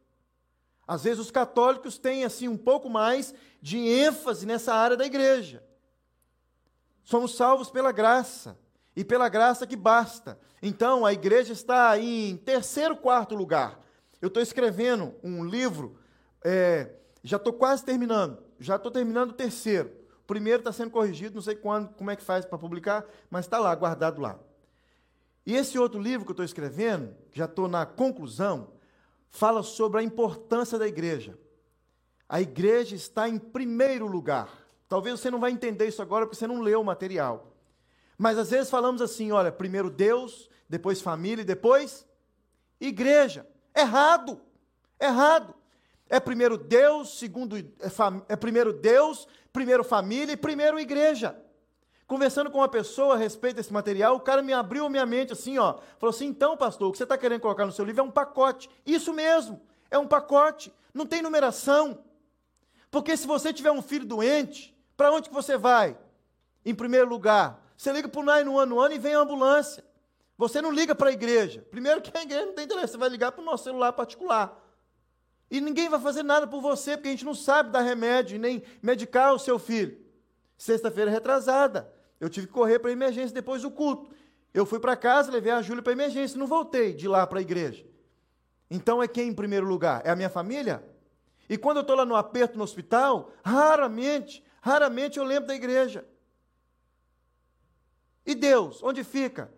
Às 0.87 1.05
vezes 1.05 1.19
os 1.19 1.31
católicos 1.31 1.97
têm 1.97 2.23
assim 2.25 2.47
um 2.47 2.57
pouco 2.57 2.89
mais 2.89 3.33
de 3.61 3.77
ênfase 3.77 4.45
nessa 4.45 4.75
área 4.75 4.97
da 4.97 5.05
igreja. 5.05 5.63
Somos 7.03 7.35
salvos 7.35 7.69
pela 7.69 7.91
graça 7.91 8.57
e 8.95 9.03
pela 9.03 9.29
graça 9.29 9.65
que 9.65 9.75
basta. 9.75 10.37
Então 10.61 11.05
a 11.05 11.13
igreja 11.13 11.53
está 11.53 11.97
em 11.97 12.37
terceiro, 12.37 12.95
quarto 12.95 13.33
lugar. 13.33 13.82
Eu 14.23 14.27
estou 14.27 14.41
escrevendo 14.41 15.13
um 15.21 15.43
livro, 15.43 15.97
é, 16.45 16.93
já 17.21 17.35
estou 17.35 17.51
quase 17.51 17.83
terminando, 17.83 18.41
já 18.57 18.77
estou 18.77 18.89
terminando 18.89 19.31
o 19.31 19.33
terceiro. 19.33 19.91
O 20.21 20.25
primeiro 20.25 20.59
está 20.59 20.71
sendo 20.71 20.91
corrigido, 20.91 21.35
não 21.35 21.41
sei 21.41 21.55
quando, 21.55 21.89
como 21.89 22.09
é 22.09 22.15
que 22.15 22.23
faz 22.23 22.45
para 22.45 22.57
publicar, 22.57 23.05
mas 23.29 23.43
está 23.43 23.59
lá, 23.59 23.75
guardado 23.75 24.21
lá. 24.21 24.39
E 25.45 25.53
esse 25.53 25.77
outro 25.77 26.01
livro 26.01 26.23
que 26.25 26.31
eu 26.31 26.35
estou 26.35 26.45
escrevendo, 26.45 27.13
já 27.33 27.43
estou 27.43 27.67
na 27.67 27.85
conclusão, 27.85 28.69
fala 29.29 29.61
sobre 29.61 29.99
a 29.99 30.03
importância 30.03 30.79
da 30.79 30.87
igreja. 30.87 31.37
A 32.29 32.39
igreja 32.39 32.95
está 32.95 33.27
em 33.27 33.37
primeiro 33.37 34.07
lugar. 34.07 34.47
Talvez 34.87 35.19
você 35.19 35.29
não 35.29 35.41
vai 35.41 35.51
entender 35.51 35.89
isso 35.89 36.01
agora 36.01 36.25
porque 36.25 36.37
você 36.37 36.47
não 36.47 36.61
leu 36.61 36.79
o 36.79 36.85
material. 36.85 37.57
Mas 38.17 38.37
às 38.37 38.51
vezes 38.51 38.69
falamos 38.69 39.01
assim, 39.01 39.33
olha, 39.33 39.51
primeiro 39.51 39.89
Deus, 39.89 40.49
depois 40.69 41.01
família 41.01 41.41
e 41.41 41.45
depois 41.45 42.07
igreja. 42.79 43.51
Errado. 43.75 44.41
Errado. 44.99 45.55
É 46.09 46.19
primeiro 46.19 46.57
Deus, 46.57 47.17
segundo 47.17 47.57
é, 47.57 47.63
é 48.29 48.35
primeiro 48.35 48.71
Deus, 48.71 49.27
primeiro 49.51 49.83
família 49.83 50.33
e 50.33 50.37
primeiro 50.37 50.79
igreja. 50.79 51.35
Conversando 52.05 52.51
com 52.51 52.59
uma 52.59 52.67
pessoa 52.67 53.15
a 53.15 53.17
respeito 53.17 53.55
desse 53.55 53.73
material, 53.73 54.15
o 54.15 54.19
cara 54.19 54.43
me 54.43 54.53
abriu 54.53 54.87
minha 54.89 55.05
mente 55.05 55.33
assim, 55.33 55.57
ó. 55.57 55.79
Falou 55.97 56.13
assim: 56.13 56.27
então, 56.27 56.55
pastor, 56.55 56.89
o 56.89 56.91
que 56.91 56.97
você 56.97 57.03
está 57.03 57.17
querendo 57.17 57.41
colocar 57.41 57.65
no 57.65 57.71
seu 57.71 57.85
livro 57.85 58.01
é 58.01 58.03
um 58.03 58.11
pacote. 58.11 58.69
Isso 58.85 59.13
mesmo, 59.13 59.61
é 59.89 59.97
um 59.97 60.07
pacote. 60.07 60.71
Não 60.93 61.05
tem 61.05 61.21
numeração. 61.21 62.03
Porque 62.91 63.17
se 63.17 63.25
você 63.25 63.51
tiver 63.51 63.71
um 63.71 63.81
filho 63.81 64.05
doente, 64.05 64.77
para 64.95 65.11
onde 65.11 65.29
que 65.29 65.33
você 65.33 65.57
vai? 65.57 65.97
Em 66.63 66.75
primeiro 66.75 67.09
lugar, 67.09 67.59
você 67.75 67.91
liga 67.91 68.07
para 68.07 68.21
o 68.21 68.23
911 68.23 68.93
e 68.93 68.99
vem 68.99 69.15
a 69.15 69.19
ambulância. 69.19 69.83
Você 70.43 70.61
não 70.61 70.71
liga 70.71 70.93
para 70.93 71.09
a 71.09 71.13
igreja. 71.13 71.65
Primeiro 71.71 72.01
que 72.01 72.11
a 72.17 72.21
igreja 72.21 72.45
não 72.45 72.53
tem 72.53 72.65
interesse, 72.65 72.91
você 72.91 72.97
vai 72.97 73.07
ligar 73.07 73.31
para 73.31 73.41
o 73.41 73.45
nosso 73.45 73.63
celular 73.63 73.93
particular. 73.93 74.61
E 75.49 75.61
ninguém 75.61 75.87
vai 75.87 76.01
fazer 76.01 76.21
nada 76.21 76.45
por 76.45 76.61
você, 76.61 76.97
porque 76.97 77.07
a 77.07 77.11
gente 77.11 77.23
não 77.23 77.33
sabe 77.33 77.71
dar 77.71 77.79
remédio, 77.79 78.37
nem 78.37 78.61
medicar 78.81 79.33
o 79.33 79.39
seu 79.39 79.57
filho. 79.57 79.97
Sexta-feira 80.57 81.09
retrasada, 81.09 81.89
eu 82.19 82.29
tive 82.29 82.47
que 82.47 82.51
correr 82.51 82.77
para 82.79 82.89
a 82.89 82.91
emergência 82.91 83.33
depois 83.33 83.61
do 83.61 83.71
culto. 83.71 84.13
Eu 84.53 84.65
fui 84.65 84.81
para 84.81 84.97
casa, 84.97 85.31
levei 85.31 85.51
a 85.53 85.61
Júlia 85.61 85.81
para 85.81 85.93
a 85.93 85.95
emergência, 85.95 86.37
não 86.37 86.45
voltei 86.45 86.93
de 86.93 87.07
lá 87.07 87.25
para 87.25 87.39
a 87.39 87.41
igreja. 87.41 87.85
Então 88.69 89.01
é 89.01 89.07
quem 89.07 89.29
em 89.29 89.33
primeiro 89.33 89.65
lugar? 89.65 90.01
É 90.05 90.09
a 90.09 90.15
minha 90.15 90.29
família? 90.29 90.83
E 91.49 91.57
quando 91.57 91.77
eu 91.77 91.81
estou 91.81 91.95
lá 91.95 92.03
no 92.05 92.17
aperto 92.17 92.57
no 92.57 92.65
hospital, 92.65 93.31
raramente, 93.45 94.43
raramente 94.61 95.17
eu 95.17 95.23
lembro 95.23 95.47
da 95.47 95.55
igreja. 95.55 96.05
E 98.25 98.35
Deus, 98.35 98.83
onde 98.83 99.05
fica? 99.05 99.49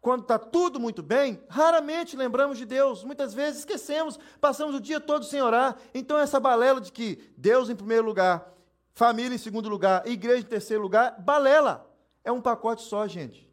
Quando 0.00 0.22
está 0.22 0.38
tudo 0.38 0.78
muito 0.78 1.02
bem, 1.02 1.42
raramente 1.48 2.16
lembramos 2.16 2.56
de 2.56 2.64
Deus. 2.64 3.02
Muitas 3.02 3.34
vezes 3.34 3.60
esquecemos, 3.60 4.18
passamos 4.40 4.74
o 4.74 4.80
dia 4.80 5.00
todo 5.00 5.24
sem 5.24 5.42
orar. 5.42 5.76
Então, 5.92 6.18
essa 6.18 6.38
balela 6.38 6.80
de 6.80 6.92
que 6.92 7.32
Deus 7.36 7.68
em 7.68 7.74
primeiro 7.74 8.06
lugar, 8.06 8.54
família 8.92 9.34
em 9.34 9.38
segundo 9.38 9.68
lugar, 9.68 10.06
igreja 10.06 10.40
em 10.40 10.48
terceiro 10.48 10.82
lugar, 10.82 11.20
balela. 11.20 11.84
É 12.22 12.30
um 12.30 12.40
pacote 12.40 12.82
só, 12.82 13.06
gente. 13.08 13.50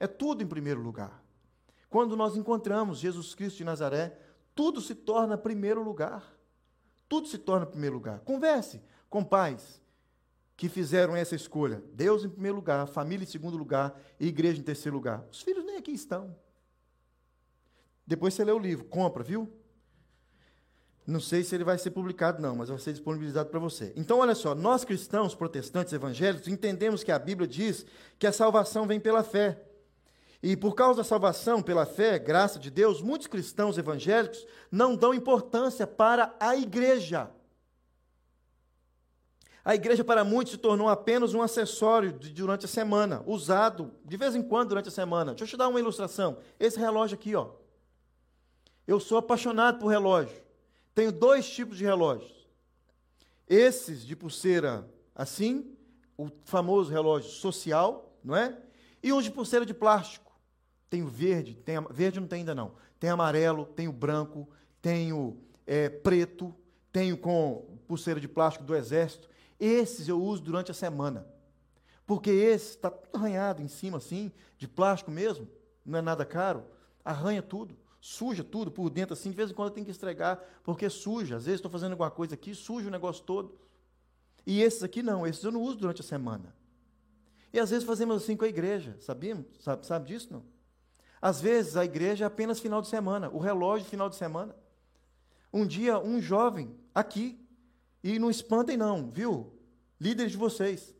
É 0.00 0.06
tudo 0.06 0.42
em 0.42 0.46
primeiro 0.46 0.80
lugar. 0.80 1.22
Quando 1.88 2.16
nós 2.16 2.36
encontramos 2.36 2.98
Jesus 2.98 3.34
Cristo 3.34 3.58
de 3.58 3.64
Nazaré, 3.64 4.18
tudo 4.54 4.80
se 4.80 4.94
torna 4.94 5.38
primeiro 5.38 5.82
lugar. 5.82 6.24
Tudo 7.08 7.28
se 7.28 7.38
torna 7.38 7.64
primeiro 7.64 7.94
lugar. 7.94 8.20
Converse 8.20 8.82
com 9.08 9.24
pais 9.24 9.80
que 10.58 10.68
fizeram 10.68 11.14
essa 11.14 11.36
escolha? 11.36 11.80
Deus 11.94 12.24
em 12.24 12.28
primeiro 12.28 12.56
lugar, 12.56 12.84
família 12.88 13.22
em 13.22 13.28
segundo 13.28 13.56
lugar 13.56 13.96
e 14.18 14.26
igreja 14.26 14.58
em 14.60 14.64
terceiro 14.64 14.96
lugar. 14.96 15.24
Os 15.30 15.40
filhos 15.40 15.64
nem 15.64 15.76
aqui 15.76 15.92
estão. 15.92 16.36
Depois 18.04 18.34
você 18.34 18.44
lê 18.44 18.50
o 18.50 18.58
livro, 18.58 18.84
compra, 18.84 19.22
viu? 19.22 19.48
Não 21.06 21.20
sei 21.20 21.44
se 21.44 21.54
ele 21.54 21.62
vai 21.62 21.78
ser 21.78 21.92
publicado, 21.92 22.42
não, 22.42 22.56
mas 22.56 22.70
vai 22.70 22.78
ser 22.78 22.92
disponibilizado 22.92 23.48
para 23.48 23.60
você. 23.60 23.92
Então, 23.94 24.18
olha 24.18 24.34
só, 24.34 24.52
nós 24.52 24.84
cristãos, 24.84 25.32
protestantes, 25.32 25.92
evangélicos, 25.92 26.48
entendemos 26.48 27.04
que 27.04 27.12
a 27.12 27.18
Bíblia 27.20 27.46
diz 27.46 27.86
que 28.18 28.26
a 28.26 28.32
salvação 28.32 28.84
vem 28.84 28.98
pela 28.98 29.22
fé. 29.22 29.62
E 30.42 30.56
por 30.56 30.74
causa 30.74 30.98
da 30.98 31.04
salvação 31.04 31.62
pela 31.62 31.86
fé, 31.86 32.18
graça 32.18 32.58
de 32.58 32.68
Deus, 32.68 33.00
muitos 33.00 33.28
cristãos 33.28 33.78
evangélicos 33.78 34.44
não 34.72 34.96
dão 34.96 35.14
importância 35.14 35.86
para 35.86 36.34
a 36.40 36.56
igreja. 36.56 37.30
A 39.68 39.74
igreja, 39.74 40.02
para 40.02 40.24
muitos, 40.24 40.52
se 40.52 40.56
tornou 40.56 40.88
apenas 40.88 41.34
um 41.34 41.42
acessório 41.42 42.10
de, 42.10 42.32
durante 42.32 42.64
a 42.64 42.68
semana, 42.68 43.22
usado 43.26 43.92
de 44.02 44.16
vez 44.16 44.34
em 44.34 44.42
quando 44.42 44.70
durante 44.70 44.88
a 44.88 44.90
semana. 44.90 45.32
Deixa 45.32 45.44
eu 45.44 45.48
te 45.48 45.56
dar 45.58 45.68
uma 45.68 45.78
ilustração. 45.78 46.38
Esse 46.58 46.78
relógio 46.78 47.16
aqui, 47.16 47.34
ó. 47.34 47.50
Eu 48.86 48.98
sou 48.98 49.18
apaixonado 49.18 49.78
por 49.78 49.88
relógio. 49.88 50.40
Tenho 50.94 51.12
dois 51.12 51.46
tipos 51.46 51.76
de 51.76 51.84
relógios. 51.84 52.48
Esses 53.46 54.06
de 54.06 54.16
pulseira 54.16 54.88
assim, 55.14 55.76
o 56.16 56.30
famoso 56.46 56.90
relógio 56.90 57.28
social, 57.28 58.16
não 58.24 58.34
é? 58.34 58.56
E 59.02 59.12
uns 59.12 59.24
de 59.24 59.30
pulseira 59.30 59.66
de 59.66 59.74
plástico. 59.74 60.32
Tenho 60.88 61.06
verde, 61.06 61.54
tem, 61.54 61.76
verde 61.90 62.18
não 62.18 62.26
tem 62.26 62.38
ainda 62.38 62.54
não. 62.54 62.72
Tem 62.98 63.10
amarelo, 63.10 63.66
tenho 63.66 63.92
branco, 63.92 64.48
tenho 64.80 65.36
é, 65.66 65.90
preto, 65.90 66.54
tenho 66.90 67.18
com 67.18 67.76
pulseira 67.86 68.18
de 68.18 68.26
plástico 68.26 68.64
do 68.64 68.74
exército. 68.74 69.28
Esses 69.58 70.08
eu 70.08 70.22
uso 70.22 70.42
durante 70.42 70.70
a 70.70 70.74
semana. 70.74 71.26
Porque 72.06 72.30
esse 72.30 72.70
está 72.70 72.90
tudo 72.90 73.16
arranhado 73.16 73.62
em 73.62 73.68
cima 73.68 73.98
assim, 73.98 74.32
de 74.56 74.66
plástico 74.66 75.10
mesmo, 75.10 75.48
não 75.84 75.98
é 75.98 76.02
nada 76.02 76.24
caro, 76.24 76.64
arranha 77.04 77.42
tudo 77.42 77.76
suja 78.00 78.44
tudo 78.44 78.70
por 78.70 78.88
dentro, 78.90 79.12
assim, 79.12 79.30
de 79.30 79.36
vez 79.36 79.50
em 79.50 79.54
quando 79.54 79.72
tenho 79.72 79.84
que 79.84 79.90
estregar, 79.90 80.42
porque 80.62 80.88
suja. 80.88 81.36
Às 81.36 81.44
vezes 81.44 81.58
estou 81.58 81.70
fazendo 81.70 81.92
alguma 81.92 82.10
coisa 82.10 82.34
aqui, 82.34 82.54
suja 82.54 82.88
o 82.88 82.90
negócio 82.90 83.24
todo. 83.24 83.58
E 84.46 84.62
esses 84.62 84.82
aqui 84.82 85.02
não, 85.02 85.26
esses 85.26 85.42
eu 85.42 85.52
não 85.52 85.60
uso 85.62 85.76
durante 85.76 86.00
a 86.00 86.04
semana. 86.04 86.54
E 87.52 87.58
às 87.58 87.70
vezes 87.70 87.84
fazemos 87.84 88.22
assim 88.22 88.36
com 88.36 88.44
a 88.44 88.48
igreja, 88.48 88.96
sabíamos? 89.00 89.46
Sabe, 89.60 89.86
sabe 89.86 90.06
disso 90.06 90.32
não? 90.32 90.42
Às 91.20 91.40
vezes 91.40 91.76
a 91.76 91.84
igreja 91.84 92.24
é 92.24 92.26
apenas 92.26 92.60
final 92.60 92.80
de 92.80 92.88
semana, 92.88 93.28
o 93.30 93.38
relógio 93.38 93.88
final 93.88 94.08
de 94.08 94.16
semana. 94.16 94.54
Um 95.52 95.66
dia, 95.66 95.98
um 95.98 96.20
jovem 96.20 96.74
aqui, 96.94 97.38
e 98.02 98.18
não 98.18 98.30
espantem 98.30 98.76
não, 98.76 99.10
viu? 99.10 99.52
Líderes 100.00 100.32
de 100.32 100.38
vocês, 100.38 100.94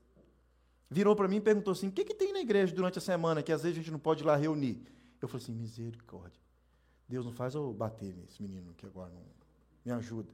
virou 0.90 1.14
para 1.14 1.28
mim 1.28 1.36
e 1.36 1.40
perguntou 1.40 1.72
assim: 1.72 1.88
o 1.88 1.92
que, 1.92 2.04
que 2.04 2.14
tem 2.14 2.32
na 2.32 2.40
igreja 2.40 2.74
durante 2.74 2.98
a 2.98 3.00
semana 3.00 3.42
que 3.42 3.52
às 3.52 3.62
vezes 3.62 3.78
a 3.78 3.80
gente 3.80 3.90
não 3.90 3.98
pode 3.98 4.22
ir 4.22 4.26
lá 4.26 4.36
reunir? 4.36 4.82
Eu 5.20 5.28
falei 5.28 5.42
assim: 5.42 5.52
misericórdia. 5.52 6.40
Deus 7.08 7.24
não 7.24 7.32
faz 7.32 7.54
eu 7.54 7.72
bater 7.72 8.14
nesse 8.14 8.42
menino 8.42 8.74
que 8.74 8.84
agora 8.84 9.10
não 9.10 9.22
me 9.84 9.92
ajuda. 9.92 10.30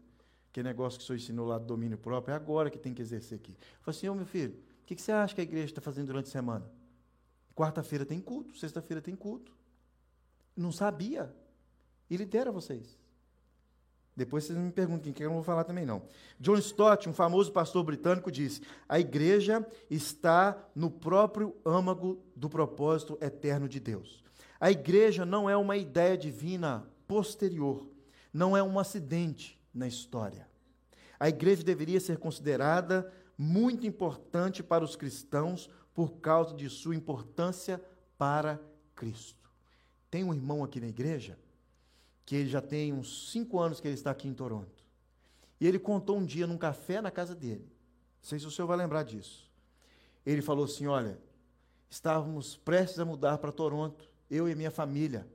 Que 0.53 0.63
negócio 0.63 0.99
que 0.99 1.05
o 1.05 1.07
senhor 1.07 1.17
ensinou 1.17 1.47
lá 1.47 1.59
do 1.59 1.67
domínio 1.67 1.99
próprio, 1.99 2.33
é 2.33 2.37
agora 2.37 2.71
que 2.71 2.79
tem 2.79 2.95
que 2.95 3.03
exercer 3.03 3.39
aqui. 3.39 3.53
Eu 3.53 3.83
falei 3.83 3.99
assim, 3.99 4.09
ô 4.09 4.15
meu 4.15 4.27
filho, 4.27 4.55
o 4.83 4.87
que, 4.87 4.95
que 4.95 5.03
você 5.03 5.13
acha 5.13 5.35
que 5.35 5.41
a 5.41 5.45
igreja 5.45 5.67
está 5.67 5.81
fazendo 5.81 6.07
durante 6.07 6.27
a 6.29 6.31
semana? 6.31 6.65
Quarta-feira 7.55 8.05
tem 8.05 8.21
culto, 8.21 8.57
sexta-feira 8.57 9.01
tem 9.01 9.15
culto. 9.15 9.53
Não 10.57 10.71
sabia. 10.71 11.35
E 12.11 12.17
lidera 12.17 12.53
vocês. 12.53 12.99
Depois 14.17 14.45
vocês 14.45 14.57
me 14.57 14.71
perguntam 14.71 15.13
quem 15.13 15.25
eu 15.25 15.31
não 15.31 15.37
vou 15.37 15.45
falar 15.45 15.65
também 15.65 15.85
não. 15.85 16.03
John 16.39 16.57
Stott, 16.57 17.09
um 17.09 17.13
famoso 17.13 17.51
pastor 17.51 17.83
britânico, 17.83 18.31
disse: 18.31 18.61
a 18.89 19.01
igreja 19.01 19.67
está 19.91 20.57
no 20.75 20.91
próprio 20.91 21.55
âmago 21.65 22.23
do 22.37 22.49
propósito 22.49 23.19
eterno 23.21 23.69
de 23.69 23.81
Deus. 23.81 24.23
A 24.61 24.71
igreja 24.71 25.27
não 25.27 25.51
é 25.51 25.57
uma 25.57 25.77
ideia 25.77 26.17
divina 26.17 26.89
posterior, 27.09 27.89
não 28.33 28.57
é 28.57 28.63
um 28.63 28.79
acidente 28.79 29.61
na 29.75 29.89
história. 29.89 30.49
A 31.19 31.29
igreja 31.29 31.65
deveria 31.65 31.99
ser 31.99 32.19
considerada 32.19 33.13
muito 33.37 33.85
importante 33.87 34.63
para 34.63 34.85
os 34.85 34.95
cristãos 34.95 35.69
por 35.93 36.19
causa 36.19 36.55
de 36.55 36.69
sua 36.71 36.95
importância 36.95 37.83
para 38.17 38.61
Cristo. 38.95 39.51
Tem 40.09 40.23
um 40.23 40.33
irmão 40.33 40.63
aqui 40.63 40.81
na 40.81 40.89
igreja 40.89 41.37
que 42.25 42.35
ele 42.35 42.49
já 42.49 42.61
tem 42.61 42.93
uns 42.93 43.31
cinco 43.31 43.59
anos 43.59 43.81
que 43.81 43.89
ele 43.89 43.95
está 43.95 44.11
aqui 44.11 44.29
em 44.29 44.35
Toronto. 44.35 44.83
E 45.61 45.67
ele 45.67 45.79
contou 45.79 46.19
um 46.19 46.25
dia 46.25 46.47
num 46.47 46.59
café 46.59 47.01
na 47.01 47.11
casa 47.11 47.35
dele. 47.35 47.65
Não 48.23 48.29
sei 48.29 48.39
se 48.39 48.47
o 48.47 48.51
senhor 48.51 48.67
vai 48.67 48.77
lembrar 48.77 49.03
disso. 49.03 49.51
Ele 50.25 50.41
falou 50.41 50.65
assim: 50.65 50.87
Olha, 50.87 51.19
estávamos 51.89 52.57
prestes 52.57 52.99
a 52.99 53.05
mudar 53.05 53.39
para 53.39 53.53
Toronto 53.53 54.09
eu 54.31 54.49
e 54.49 54.55
minha 54.55 54.71
família. 54.71 55.27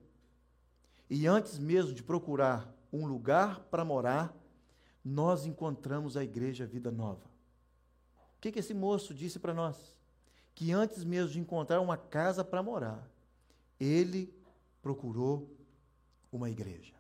E 1.10 1.26
antes 1.28 1.58
mesmo 1.58 1.94
de 1.94 2.04
procurar 2.04 2.72
um 2.92 3.06
lugar 3.06 3.60
para 3.72 3.86
morar, 3.86 4.36
nós 5.04 5.46
encontramos 5.46 6.18
a 6.18 6.24
igreja 6.24 6.66
Vida 6.66 6.92
Nova. 6.92 7.26
O 8.38 8.42
que, 8.42 8.52
que 8.52 8.60
esse 8.60 8.74
moço 8.74 9.14
disse 9.14 9.40
para 9.40 9.54
nós? 9.54 9.94
Que 10.56 10.72
antes 10.72 11.04
mesmo 11.04 11.32
de 11.32 11.40
encontrar 11.40 11.80
uma 11.82 11.98
casa 11.98 12.44
para 12.44 12.64
morar, 12.64 13.08
ele 13.80 14.34
procurou 14.82 15.50
uma 16.32 16.50
igreja. 16.50 16.94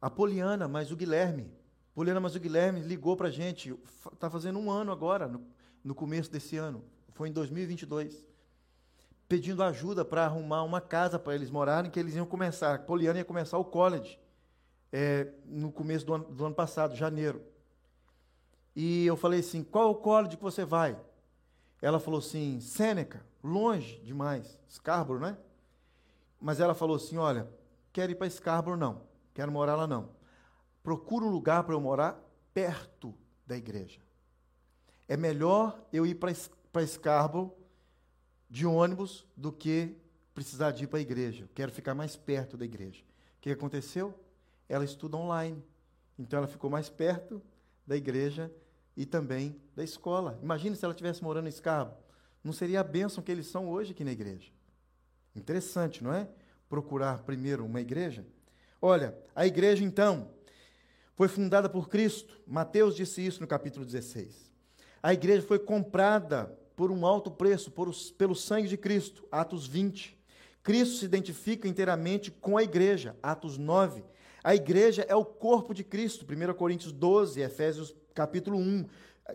A 0.00 0.10
Poliana, 0.10 0.68
mas 0.68 0.90
o 0.90 0.96
Guilherme, 0.96 1.50
Poliana, 1.94 2.20
mas 2.20 2.34
o 2.34 2.40
Guilherme 2.40 2.80
ligou 2.80 3.16
para 3.16 3.28
a 3.28 3.30
gente, 3.30 3.74
está 4.12 4.28
fazendo 4.28 4.58
um 4.58 4.70
ano 4.70 4.92
agora, 4.92 5.26
no, 5.26 5.46
no 5.82 5.94
começo 5.94 6.30
desse 6.30 6.56
ano, 6.56 6.84
foi 7.12 7.28
em 7.28 7.32
2022 7.32 8.24
pedindo 9.28 9.62
ajuda 9.62 10.04
para 10.04 10.24
arrumar 10.24 10.62
uma 10.62 10.80
casa 10.80 11.18
para 11.18 11.34
eles 11.34 11.50
morarem, 11.50 11.90
que 11.90 11.98
eles 11.98 12.14
iam 12.14 12.26
começar. 12.26 12.74
A 12.74 12.78
Poliana 12.78 13.18
ia 13.18 13.24
começar 13.24 13.58
o 13.58 13.64
college 13.64 14.18
é, 14.92 15.28
no 15.46 15.72
começo 15.72 16.04
do 16.04 16.14
ano, 16.14 16.24
do 16.24 16.44
ano 16.44 16.54
passado, 16.54 16.94
janeiro. 16.94 17.42
E 18.76 19.06
eu 19.06 19.16
falei 19.16 19.40
assim: 19.40 19.62
qual 19.62 19.90
o 19.90 19.94
college 19.96 20.36
que 20.36 20.42
você 20.42 20.64
vai? 20.64 20.96
Ela 21.80 21.98
falou 21.98 22.18
assim: 22.18 22.60
Sêneca, 22.60 23.24
longe 23.42 23.98
demais, 24.04 24.58
Scarborough, 24.70 25.20
né? 25.20 25.36
Mas 26.40 26.60
ela 26.60 26.74
falou 26.74 26.96
assim: 26.96 27.16
olha, 27.16 27.48
quero 27.94 28.10
ir 28.10 28.16
para 28.16 28.28
Scarborough, 28.28 28.76
não, 28.76 29.02
quero 29.32 29.52
morar 29.52 29.76
lá, 29.76 29.86
não. 29.86 30.10
Procura 30.82 31.24
um 31.24 31.30
lugar 31.30 31.62
para 31.62 31.74
eu 31.74 31.80
morar 31.80 32.20
perto 32.52 33.14
da 33.46 33.56
igreja. 33.56 34.00
É 35.08 35.16
melhor 35.16 35.80
eu 35.92 36.04
ir 36.04 36.16
para 36.16 36.86
Scarborough 36.86 37.56
de 38.50 38.66
ônibus 38.66 39.24
do 39.36 39.52
que 39.52 39.96
precisar 40.34 40.72
de 40.72 40.84
ir 40.84 40.86
para 40.88 40.98
a 40.98 41.02
igreja. 41.02 41.48
quero 41.54 41.70
ficar 41.70 41.94
mais 41.94 42.16
perto 42.16 42.56
da 42.56 42.64
igreja. 42.64 43.02
O 43.38 43.40
que 43.40 43.50
aconteceu? 43.50 44.12
Ela 44.68 44.84
estuda 44.84 45.16
online. 45.16 45.62
Então 46.18 46.38
ela 46.38 46.48
ficou 46.48 46.68
mais 46.68 46.88
perto 46.88 47.40
da 47.86 47.96
igreja 47.96 48.52
e 48.96 49.06
também 49.06 49.60
da 49.76 49.84
escola. 49.84 50.38
Imagine 50.42 50.74
se 50.74 50.84
ela 50.84 50.92
estivesse 50.92 51.22
morando 51.22 51.46
em 51.46 51.50
Escabo. 51.50 51.94
Não 52.42 52.52
seria 52.52 52.80
a 52.80 52.84
bênção 52.84 53.22
que 53.22 53.30
eles 53.30 53.46
são 53.46 53.68
hoje 53.68 53.92
aqui 53.92 54.02
na 54.02 54.12
igreja. 54.12 54.50
Interessante, 55.34 56.02
não 56.02 56.12
é? 56.12 56.28
Procurar 56.74 57.22
primeiro 57.22 57.64
uma 57.64 57.80
igreja. 57.80 58.26
Olha, 58.82 59.16
a 59.32 59.46
igreja 59.46 59.84
então 59.84 60.32
foi 61.14 61.28
fundada 61.28 61.68
por 61.68 61.88
Cristo. 61.88 62.36
Mateus 62.44 62.96
disse 62.96 63.24
isso 63.24 63.40
no 63.40 63.46
capítulo 63.46 63.84
16. 63.84 64.52
A 65.00 65.14
igreja 65.14 65.46
foi 65.46 65.60
comprada 65.60 66.46
por 66.74 66.90
um 66.90 67.06
alto 67.06 67.30
preço, 67.30 67.70
por 67.70 67.88
os, 67.88 68.10
pelo 68.10 68.34
sangue 68.34 68.66
de 68.66 68.76
Cristo. 68.76 69.24
Atos 69.30 69.68
20. 69.68 70.18
Cristo 70.64 70.96
se 70.96 71.04
identifica 71.04 71.68
inteiramente 71.68 72.32
com 72.32 72.56
a 72.56 72.64
igreja. 72.64 73.16
Atos 73.22 73.56
9. 73.56 74.02
A 74.42 74.56
igreja 74.56 75.06
é 75.08 75.14
o 75.14 75.24
corpo 75.24 75.72
de 75.72 75.84
Cristo. 75.84 76.26
1 76.28 76.54
Coríntios 76.54 76.90
12, 76.90 77.40
Efésios 77.40 77.94
capítulo 78.12 78.58
1, 78.58 78.84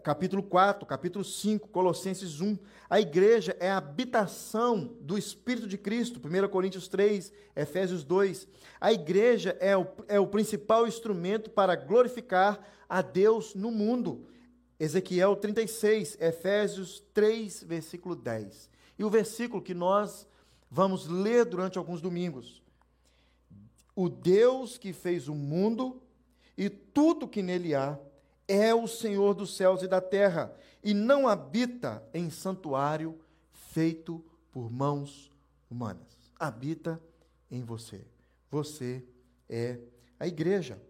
capítulo 0.04 0.44
4, 0.44 0.86
capítulo 0.86 1.26
5, 1.26 1.68
Colossenses 1.70 2.40
1. 2.40 2.58
A 2.90 3.00
igreja 3.00 3.58
é 3.60 3.72
a 3.72 3.78
habitação 3.78 4.96
do 5.02 5.18
Espírito 5.18 5.68
de 5.68 5.78
Cristo. 5.78 6.22
1 6.24 6.48
Coríntios 6.50 6.88
3, 6.88 7.34
Efésios 7.56 8.04
2. 8.04 8.48
A 8.80 8.94
igreja 8.94 9.58
é 9.60 9.76
o, 9.76 9.88
é 10.08 10.20
o 10.20 10.28
principal 10.28 10.88
instrumento 10.88 11.50
para 11.50 11.76
glorificar 11.76 12.60
a 12.88 13.02
Deus 13.02 13.56
no 13.56 13.72
mundo. 13.72 14.28
Ezequiel 14.80 15.36
36, 15.36 16.18
Efésios 16.22 17.04
3, 17.14 17.64
versículo 17.64 18.16
10. 18.16 18.70
E 18.98 19.04
o 19.04 19.10
versículo 19.10 19.62
que 19.62 19.74
nós 19.74 20.28
vamos 20.70 21.08
ler 21.08 21.46
durante 21.46 21.78
alguns 21.78 22.00
domingos. 22.00 22.62
O 23.96 24.08
Deus 24.08 24.78
que 24.78 24.94
fez 24.94 25.28
o 25.28 25.34
mundo 25.34 26.02
e 26.56 26.70
tudo 26.70 27.28
que 27.28 27.42
nele 27.42 27.74
há 27.74 28.00
é 28.50 28.74
o 28.74 28.88
Senhor 28.88 29.36
dos 29.36 29.56
céus 29.56 29.84
e 29.84 29.88
da 29.88 30.02
terra, 30.02 30.52
e 30.84 30.92
não 30.92 31.28
habita 31.28 32.04
em 32.12 32.32
santuário 32.32 33.20
feito 33.54 34.26
por 34.52 34.72
mãos 34.72 35.32
humanas. 35.70 36.08
Habita 36.40 37.00
em 37.52 37.64
você. 37.64 38.04
Você 38.50 39.06
é 39.48 39.78
a 40.20 40.26
igreja. 40.26 40.82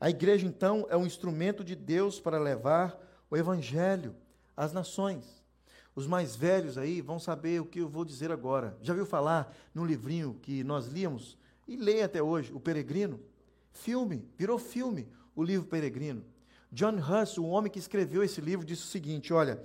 A 0.00 0.08
igreja, 0.08 0.46
então, 0.46 0.86
é 0.88 0.96
um 0.96 1.04
instrumento 1.04 1.64
de 1.64 1.74
Deus 1.74 2.20
para 2.20 2.38
levar 2.38 2.96
o 3.28 3.36
Evangelho 3.36 4.14
as 4.56 4.72
nações. 4.72 5.42
Os 5.94 6.06
mais 6.06 6.36
velhos 6.36 6.78
aí 6.78 7.00
vão 7.00 7.18
saber 7.18 7.60
o 7.60 7.66
que 7.66 7.80
eu 7.80 7.88
vou 7.88 8.04
dizer 8.04 8.30
agora. 8.30 8.76
Já 8.80 8.94
viu 8.94 9.04
falar 9.04 9.52
num 9.74 9.84
livrinho 9.84 10.38
que 10.40 10.62
nós 10.62 10.86
líamos 10.86 11.36
e 11.66 11.76
lê 11.76 12.02
até 12.02 12.22
hoje, 12.22 12.52
O 12.52 12.60
Peregrino? 12.60 13.20
Filme, 13.72 14.24
virou 14.36 14.58
filme, 14.58 15.08
o 15.34 15.42
livro 15.42 15.66
Peregrino. 15.66 16.24
John 16.70 16.96
Huss, 16.98 17.38
o 17.38 17.44
homem 17.44 17.70
que 17.70 17.78
escreveu 17.78 18.22
esse 18.22 18.40
livro, 18.40 18.66
disse 18.66 18.82
o 18.82 18.86
seguinte: 18.86 19.32
olha, 19.32 19.62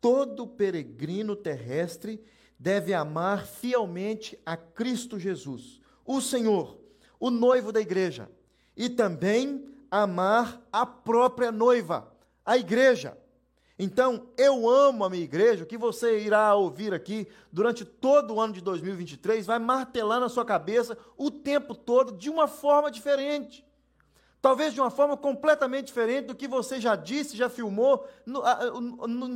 todo 0.00 0.46
peregrino 0.46 1.34
terrestre 1.34 2.22
deve 2.58 2.94
amar 2.94 3.46
fielmente 3.46 4.38
a 4.46 4.56
Cristo 4.56 5.18
Jesus, 5.18 5.80
o 6.04 6.20
Senhor, 6.20 6.78
o 7.18 7.30
noivo 7.30 7.72
da 7.72 7.80
igreja, 7.80 8.30
e 8.76 8.88
também 8.88 9.66
amar 9.90 10.60
a 10.72 10.86
própria 10.86 11.50
noiva, 11.50 12.12
a 12.44 12.56
igreja. 12.56 13.18
Então, 13.76 14.28
eu 14.38 14.68
amo 14.68 15.04
a 15.04 15.10
minha 15.10 15.24
igreja, 15.24 15.64
o 15.64 15.66
que 15.66 15.76
você 15.76 16.20
irá 16.20 16.54
ouvir 16.54 16.94
aqui 16.94 17.26
durante 17.52 17.84
todo 17.84 18.34
o 18.34 18.40
ano 18.40 18.52
de 18.52 18.60
2023 18.60 19.46
vai 19.46 19.58
martelar 19.58 20.20
na 20.20 20.28
sua 20.28 20.44
cabeça 20.44 20.96
o 21.16 21.28
tempo 21.28 21.74
todo 21.74 22.12
de 22.12 22.30
uma 22.30 22.46
forma 22.46 22.88
diferente. 22.90 23.66
Talvez 24.44 24.74
de 24.74 24.80
uma 24.82 24.90
forma 24.90 25.16
completamente 25.16 25.86
diferente 25.86 26.26
do 26.26 26.34
que 26.34 26.46
você 26.46 26.78
já 26.78 26.94
disse, 26.94 27.34
já 27.34 27.48
filmou 27.48 28.06
no 28.26 28.42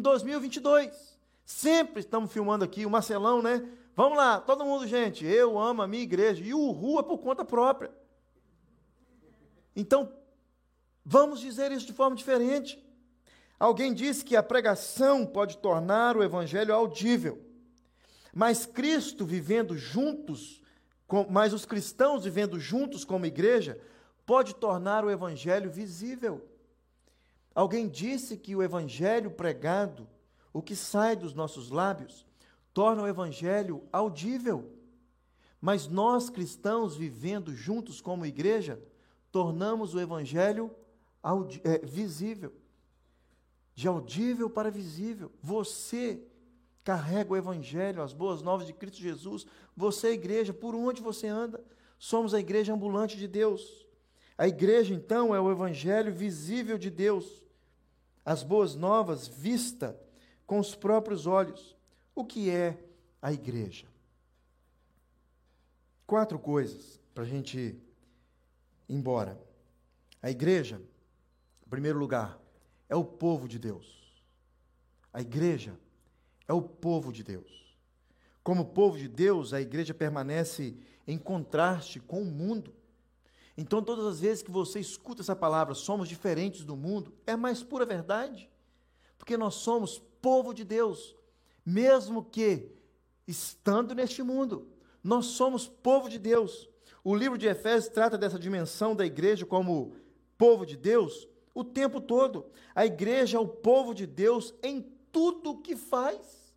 2022. 0.03 1.19
Sempre 1.47 2.01
estamos 2.01 2.31
filmando 2.31 2.63
aqui, 2.63 2.85
o 2.85 2.91
Marcelão, 2.91 3.41
né? 3.41 3.67
Vamos 3.97 4.19
lá, 4.19 4.39
todo 4.39 4.67
mundo, 4.67 4.87
gente, 4.87 5.25
eu 5.25 5.59
amo 5.59 5.81
a 5.81 5.89
minha 5.89 6.03
igreja. 6.03 6.45
E 6.45 6.53
o 6.53 6.71
rua 6.73 7.03
por 7.03 7.17
conta 7.21 7.43
própria. 7.43 7.91
Então, 9.75 10.13
vamos 11.03 11.41
dizer 11.41 11.73
isso 11.73 11.87
de 11.87 11.95
forma 11.95 12.15
diferente. 12.15 12.79
Alguém 13.59 13.95
disse 13.95 14.23
que 14.23 14.37
a 14.37 14.43
pregação 14.43 15.25
pode 15.25 15.57
tornar 15.57 16.19
o 16.19 16.23
evangelho 16.23 16.75
audível. 16.75 17.43
Mas 18.31 18.67
Cristo 18.67 19.25
vivendo 19.25 19.75
juntos, 19.75 20.61
com, 21.07 21.27
mas 21.31 21.55
os 21.55 21.65
cristãos 21.65 22.25
vivendo 22.25 22.61
juntos 22.61 23.07
como 23.07 23.25
igreja, 23.25 23.81
pode 24.29 24.55
tornar 24.55 25.07
o 25.07 25.11
evangelho 25.11 25.71
visível. 25.71 26.47
Alguém 27.55 27.89
disse 27.89 28.37
que 28.37 28.55
o 28.55 28.63
evangelho 28.63 29.31
pregado, 29.31 30.07
o 30.53 30.61
que 30.61 30.77
sai 30.77 31.17
dos 31.17 31.33
nossos 31.33 31.71
lábios, 31.71 32.27
torna 32.75 33.05
o 33.05 33.09
evangelho 33.09 33.83
audível. 33.91 34.71
Mas 35.59 35.89
nós 35.89 36.29
cristãos 36.29 36.95
vivendo 36.95 37.55
juntos 37.55 38.03
como 38.03 38.27
igreja, 38.27 38.79
tornamos 39.33 39.95
o 39.95 40.01
evangelho 40.01 40.71
é, 41.65 41.79
visível. 41.79 42.53
De 43.75 43.89
audível 43.89 44.51
para 44.51 44.71
visível. 44.71 45.33
Você 45.43 46.23
carrega 46.85 47.33
o 47.33 47.37
evangelho, 47.37 48.03
as 48.03 48.13
boas 48.13 48.43
novas 48.43 48.67
de 48.67 48.75
Cristo 48.75 48.99
Jesus. 48.99 49.47
Você 49.75 50.09
é 50.09 50.13
igreja, 50.13 50.53
por 50.53 50.75
onde 50.75 51.01
você 51.01 51.27
anda? 51.27 51.65
Somos 51.99 52.35
a 52.35 52.41
igreja 52.41 52.75
ambulante 52.75 53.17
de 53.17 53.27
Deus. 53.27 53.88
A 54.39 54.47
igreja, 54.47 54.95
então, 54.95 55.35
é 55.35 55.41
o 55.41 55.51
evangelho 55.51 56.15
visível 56.15 56.79
de 56.79 56.91
Deus, 56.91 57.45
as 58.25 58.45
boas 58.45 58.77
novas 58.77 59.27
vista 59.27 59.99
com 60.47 60.61
os 60.61 60.77
próprios 60.77 61.27
olhos. 61.27 61.77
O 62.15 62.25
que 62.25 62.49
é 62.49 62.79
a 63.21 63.33
igreja? 63.33 63.87
Quatro 66.07 66.39
coisas 66.39 67.01
para 67.13 67.25
a 67.25 67.27
gente 67.27 67.59
ir 67.59 67.83
embora. 68.89 69.37
A 70.23 70.31
igreja, 70.31 70.81
em 71.67 71.69
primeiro 71.69 71.99
lugar, 71.99 72.41
é 72.89 72.95
o 72.95 73.05
povo 73.05 73.49
de 73.49 73.59
Deus. 73.59 74.23
A 75.13 75.21
igreja 75.21 75.77
é 76.47 76.53
o 76.53 76.63
povo 76.63 77.13
de 77.13 77.25
Deus. 77.25 77.77
Como 78.43 78.67
povo 78.67 78.97
de 78.97 79.09
Deus, 79.09 79.53
a 79.53 79.61
igreja 79.61 79.93
permanece 79.93 80.77
em 81.07 81.19
contraste 81.19 81.99
com 81.99 82.23
o 82.23 82.25
mundo. 82.25 82.78
Então, 83.61 83.83
todas 83.83 84.07
as 84.07 84.21
vezes 84.21 84.41
que 84.41 84.53
você 84.53 84.79
escuta 84.79 85.21
essa 85.21 85.35
palavra, 85.35 85.75
somos 85.75 86.09
diferentes 86.09 86.65
do 86.65 86.77
mundo, 86.77 87.13
é 87.27 87.35
mais 87.35 87.61
pura 87.61 87.85
verdade. 87.85 88.49
Porque 89.19 89.37
nós 89.37 89.55
somos 89.55 89.99
povo 90.23 90.55
de 90.55 90.63
Deus, 90.63 91.17
mesmo 91.67 92.23
que 92.23 92.71
estando 93.27 93.97
neste 93.97 94.23
mundo, 94.23 94.69
nós 95.03 95.27
somos 95.27 95.67
povo 95.67 96.09
de 96.09 96.21
Deus. 96.21 96.71
O 97.03 97.17
livro 97.17 97.37
de 97.37 97.49
Efésios 97.49 97.93
trata 97.93 98.17
dessa 98.17 98.39
dimensão 98.39 98.95
da 98.95 99.05
igreja 99.05 99.45
como 99.45 99.93
povo 100.39 100.65
de 100.65 100.77
Deus 100.77 101.27
o 101.53 101.65
tempo 101.65 102.01
todo. 102.01 102.47
A 102.77 102.87
igreja 102.87 103.39
é 103.39 103.41
o 103.41 103.49
povo 103.49 103.93
de 103.93 104.07
Deus 104.07 104.55
em 104.63 104.83
tudo 105.11 105.51
o 105.51 105.59
que 105.59 105.75
faz. 105.75 106.55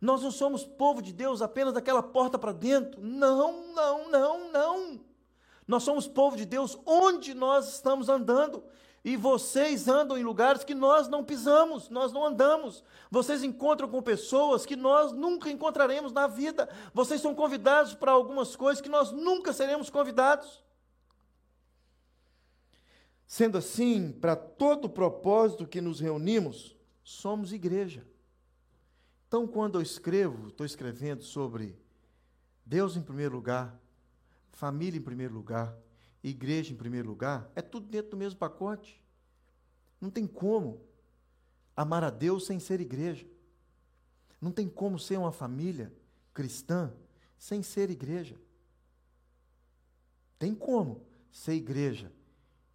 Nós 0.00 0.22
não 0.22 0.30
somos 0.30 0.64
povo 0.64 1.02
de 1.02 1.12
Deus 1.12 1.42
apenas 1.42 1.74
daquela 1.74 2.02
porta 2.02 2.38
para 2.38 2.52
dentro. 2.52 3.02
Não, 3.02 3.74
não, 3.74 4.10
não, 4.10 4.50
não. 4.50 5.09
Nós 5.70 5.84
somos 5.84 6.08
povo 6.08 6.36
de 6.36 6.44
Deus 6.44 6.76
onde 6.84 7.32
nós 7.32 7.74
estamos 7.74 8.08
andando. 8.08 8.64
E 9.04 9.16
vocês 9.16 9.86
andam 9.86 10.18
em 10.18 10.24
lugares 10.24 10.64
que 10.64 10.74
nós 10.74 11.06
não 11.06 11.22
pisamos, 11.22 11.88
nós 11.88 12.12
não 12.12 12.26
andamos. 12.26 12.82
Vocês 13.08 13.44
encontram 13.44 13.88
com 13.88 14.02
pessoas 14.02 14.66
que 14.66 14.74
nós 14.74 15.12
nunca 15.12 15.48
encontraremos 15.48 16.10
na 16.12 16.26
vida. 16.26 16.68
Vocês 16.92 17.20
são 17.20 17.36
convidados 17.36 17.94
para 17.94 18.10
algumas 18.10 18.56
coisas 18.56 18.82
que 18.82 18.88
nós 18.88 19.12
nunca 19.12 19.52
seremos 19.52 19.88
convidados. 19.88 20.60
Sendo 23.24 23.56
assim, 23.56 24.10
para 24.10 24.34
todo 24.34 24.86
o 24.86 24.90
propósito 24.90 25.68
que 25.68 25.80
nos 25.80 26.00
reunimos, 26.00 26.76
somos 27.04 27.52
igreja. 27.52 28.04
Então, 29.28 29.46
quando 29.46 29.78
eu 29.78 29.82
escrevo, 29.82 30.48
estou 30.48 30.66
escrevendo 30.66 31.22
sobre 31.22 31.78
Deus 32.66 32.96
em 32.96 33.02
primeiro 33.02 33.36
lugar, 33.36 33.80
família 34.52 34.98
em 34.98 35.02
primeiro 35.02 35.34
lugar, 35.34 35.76
igreja 36.22 36.72
em 36.72 36.76
primeiro 36.76 37.08
lugar, 37.08 37.50
é 37.54 37.62
tudo 37.62 37.86
dentro 37.86 38.12
do 38.12 38.16
mesmo 38.16 38.38
pacote. 38.38 39.02
Não 40.00 40.10
tem 40.10 40.26
como 40.26 40.80
amar 41.76 42.04
a 42.04 42.10
Deus 42.10 42.46
sem 42.46 42.58
ser 42.58 42.80
igreja. 42.80 43.26
Não 44.40 44.50
tem 44.50 44.68
como 44.68 44.98
ser 44.98 45.18
uma 45.18 45.32
família 45.32 45.92
cristã 46.32 46.92
sem 47.38 47.62
ser 47.62 47.90
igreja. 47.90 48.36
Tem 50.38 50.54
como 50.54 51.06
ser 51.30 51.54
igreja 51.54 52.12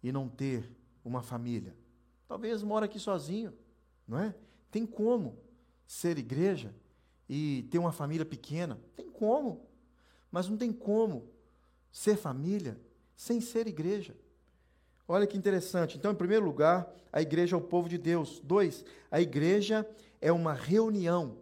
e 0.02 0.12
não 0.12 0.28
ter 0.28 0.70
uma 1.04 1.22
família. 1.22 1.76
Talvez 2.28 2.62
mora 2.62 2.86
aqui 2.86 2.98
sozinho, 2.98 3.52
não 4.06 4.18
é? 4.18 4.34
Tem 4.70 4.86
como 4.86 5.38
ser 5.86 6.18
igreja 6.18 6.74
e 7.28 7.66
ter 7.70 7.78
uma 7.78 7.92
família 7.92 8.24
pequena? 8.24 8.80
Tem 8.96 9.08
como. 9.08 9.66
Mas 10.30 10.48
não 10.48 10.56
tem 10.56 10.72
como 10.72 11.28
ser 11.96 12.14
família 12.18 12.78
sem 13.16 13.40
ser 13.40 13.66
igreja. 13.66 14.14
Olha 15.08 15.26
que 15.26 15.34
interessante. 15.34 15.96
Então, 15.96 16.12
em 16.12 16.14
primeiro 16.14 16.44
lugar, 16.44 16.92
a 17.10 17.22
igreja 17.22 17.56
é 17.56 17.58
o 17.58 17.62
povo 17.62 17.88
de 17.88 17.96
Deus. 17.96 18.38
Dois, 18.44 18.84
a 19.10 19.18
igreja 19.18 19.88
é 20.20 20.30
uma 20.30 20.52
reunião, 20.52 21.38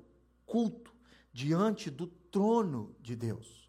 culto, 0.47 0.95
diante 1.33 1.91
do 1.91 2.07
trono 2.07 2.95
de 3.01 3.17
Deus. 3.17 3.69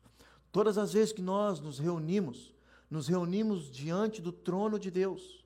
Todas 0.52 0.78
as 0.78 0.94
vezes 0.94 1.12
que 1.12 1.24
nós 1.24 1.60
nos 1.60 1.80
reunimos, 1.80 2.54
nos 2.88 3.08
reunimos 3.08 3.72
diante 3.72 4.22
do 4.22 4.32
trono 4.32 4.78
de 4.78 4.92
Deus. 4.92 5.44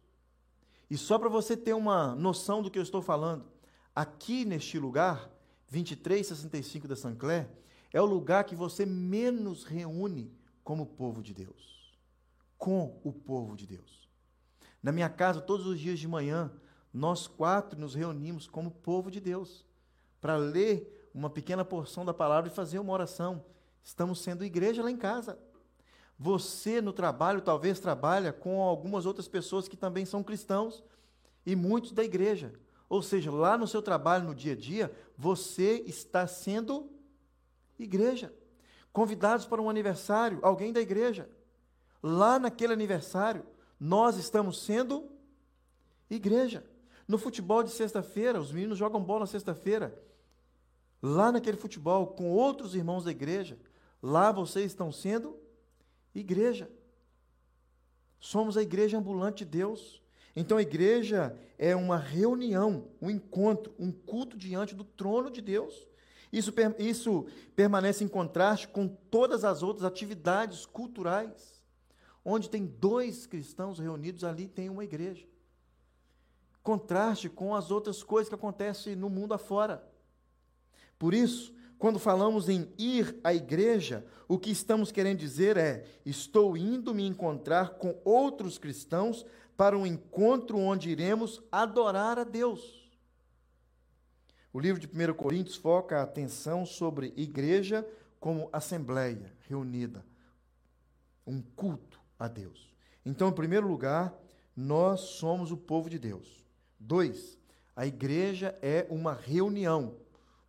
E 0.90 0.98
só 0.98 1.18
para 1.18 1.30
você 1.30 1.56
ter 1.56 1.74
uma 1.74 2.14
noção 2.16 2.62
do 2.62 2.70
que 2.70 2.78
eu 2.78 2.84
estou 2.84 3.02
falando, 3.02 3.46
aqui 3.96 4.44
neste 4.44 4.78
lugar, 4.78 5.32
2365 5.72 6.86
da 6.86 6.98
Sancler, 6.98 7.48
é 7.94 8.02
o 8.02 8.06
lugar 8.06 8.44
que 8.44 8.56
você 8.56 8.86
menos 8.86 9.64
reúne 9.64 10.38
como 10.70 10.86
povo 10.86 11.24
de 11.24 11.34
Deus, 11.34 11.98
com 12.56 13.02
o 13.04 13.12
povo 13.12 13.58
de 13.58 13.66
Deus. 13.66 14.08
Na 14.84 14.92
minha 14.92 15.10
casa, 15.10 15.42
todos 15.42 15.66
os 15.66 15.80
dias 15.80 15.98
de 15.98 16.08
manhã, 16.08 16.52
nós 16.94 17.26
quatro 17.26 17.80
nos 17.80 17.96
reunimos 17.96 18.46
como 18.46 18.70
povo 18.70 19.10
de 19.10 19.20
Deus, 19.20 19.66
para 20.22 20.36
ler 20.36 21.10
uma 21.12 21.28
pequena 21.28 21.66
porção 21.66 22.06
da 22.06 22.14
palavra 22.14 22.52
e 22.52 22.54
fazer 22.54 22.78
uma 22.78 22.94
oração. 22.94 23.44
Estamos 23.84 24.22
sendo 24.22 24.46
igreja 24.46 24.84
lá 24.84 24.92
em 24.92 24.96
casa. 24.96 25.40
Você 26.20 26.82
no 26.82 26.94
trabalho 26.94 27.42
talvez 27.42 27.80
trabalha 27.80 28.32
com 28.32 28.62
algumas 28.62 29.08
outras 29.08 29.28
pessoas 29.28 29.68
que 29.68 29.76
também 29.76 30.06
são 30.06 30.22
cristãos 30.22 30.84
e 31.48 31.56
muitos 31.56 31.94
da 31.94 32.04
igreja. 32.04 32.54
Ou 32.88 33.02
seja, 33.02 33.32
lá 33.32 33.58
no 33.58 33.68
seu 33.68 33.82
trabalho, 33.82 34.28
no 34.28 34.36
dia 34.36 34.54
a 34.54 34.56
dia, 34.56 34.96
você 35.18 35.84
está 35.88 36.28
sendo 36.28 36.92
igreja 37.80 38.32
convidados 39.00 39.46
para 39.46 39.62
um 39.62 39.70
aniversário, 39.70 40.40
alguém 40.42 40.74
da 40.74 40.82
igreja. 40.82 41.30
Lá 42.04 42.38
naquele 42.38 42.74
aniversário, 42.74 43.46
nós 43.80 44.18
estamos 44.18 44.62
sendo 44.62 45.10
igreja. 46.10 46.66
No 47.08 47.18
futebol 47.18 47.64
de 47.64 47.70
sexta-feira, 47.70 48.42
os 48.42 48.52
meninos 48.52 48.78
jogam 48.78 49.02
bola 49.02 49.22
na 49.22 49.26
sexta-feira. 49.26 49.98
Lá 51.02 51.32
naquele 51.32 51.56
futebol, 51.56 52.08
com 52.08 52.30
outros 52.30 52.76
irmãos 52.76 53.06
da 53.06 53.12
igreja, 53.12 53.58
lá 54.04 54.34
vocês 54.34 54.66
estão 54.66 54.92
sendo 54.92 55.40
igreja. 56.14 56.70
Somos 58.20 58.58
a 58.58 58.62
igreja 58.62 58.98
ambulante 58.98 59.46
de 59.46 59.52
Deus. 59.52 60.04
Então 60.36 60.58
a 60.58 60.62
igreja 60.62 61.40
é 61.58 61.74
uma 61.74 61.96
reunião, 61.96 62.90
um 63.02 63.10
encontro, 63.10 63.74
um 63.80 63.94
culto 63.94 64.38
diante 64.38 64.76
do 64.76 64.84
trono 64.84 65.32
de 65.32 65.40
Deus. 65.40 65.88
Isso, 66.32 66.54
isso 66.78 67.26
permanece 67.56 68.04
em 68.04 68.08
contraste 68.08 68.68
com 68.68 68.88
todas 68.88 69.44
as 69.44 69.64
outras 69.64 69.84
atividades 69.84 70.66
culturais. 70.66 71.60
Onde 72.24 72.50
tem 72.50 72.66
dois 72.66 73.26
cristãos 73.26 73.80
reunidos, 73.80 74.24
ali 74.24 74.48
tem 74.48 74.70
uma 74.70 74.84
igreja. 74.84 75.26
Contraste 76.62 77.30
com 77.30 77.56
as 77.56 77.72
outras 77.72 78.04
coisas 78.04 78.30
que 78.30 78.36
acontecem 78.36 78.96
no 78.96 79.10
mundo 79.10 79.34
afora. 79.34 79.84
Por 81.00 81.14
isso, 81.14 81.54
quando 81.80 81.98
falamos 81.98 82.50
em 82.50 82.72
ir 82.78 83.18
à 83.24 83.34
igreja, 83.34 84.06
o 84.28 84.38
que 84.38 84.52
estamos 84.52 84.92
querendo 84.92 85.18
dizer 85.18 85.58
é: 85.58 85.86
estou 86.06 86.56
indo 86.58 86.94
me 86.94 87.08
encontrar 87.08 87.72
com 87.76 88.00
outros 88.04 88.58
cristãos 88.58 89.26
para 89.56 89.78
um 89.78 89.86
encontro 89.86 90.60
onde 90.60 90.90
iremos 90.90 91.42
adorar 91.52 92.20
a 92.20 92.24
Deus. 92.24 92.79
O 94.52 94.60
livro 94.60 94.80
de 94.80 94.88
1 94.88 95.14
Coríntios 95.14 95.56
foca 95.56 96.00
a 96.00 96.04
atenção 96.04 96.66
sobre 96.66 97.14
igreja 97.16 97.88
como 98.20 98.50
assembleia 98.52 99.34
reunida, 99.48 100.06
um 101.26 101.42
culto 101.42 102.00
a 102.18 102.28
Deus. 102.28 102.74
Então, 103.06 103.30
em 103.30 103.34
primeiro 103.34 103.68
lugar, 103.68 104.14
nós 104.56 105.02
somos 105.02 105.52
o 105.52 105.58
povo 105.58 105.90
de 105.90 105.98
Deus. 105.98 106.46
Dois, 106.80 107.38
a 107.76 107.86
igreja 107.86 108.58
é 108.62 108.86
uma 108.90 109.14
reunião 109.14 109.96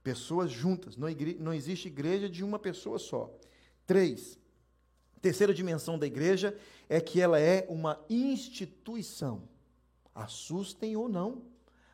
Pessoas 0.03 0.51
juntas. 0.51 0.97
Não, 0.97 1.09
não 1.39 1.53
existe 1.53 1.89
igreja 1.89 2.29
de 2.29 2.43
uma 2.43 2.59
pessoa 2.59 2.99
só. 2.99 3.31
Três. 3.87 4.39
Terceira 5.21 5.53
dimensão 5.53 5.99
da 5.99 6.07
igreja 6.07 6.57
é 6.89 7.01
que 7.01 7.21
ela 7.21 7.39
é 7.39 7.67
uma 7.69 8.03
instituição. 8.09 9.43
Assustem 10.15 10.97
ou 10.97 11.09
não, 11.09 11.43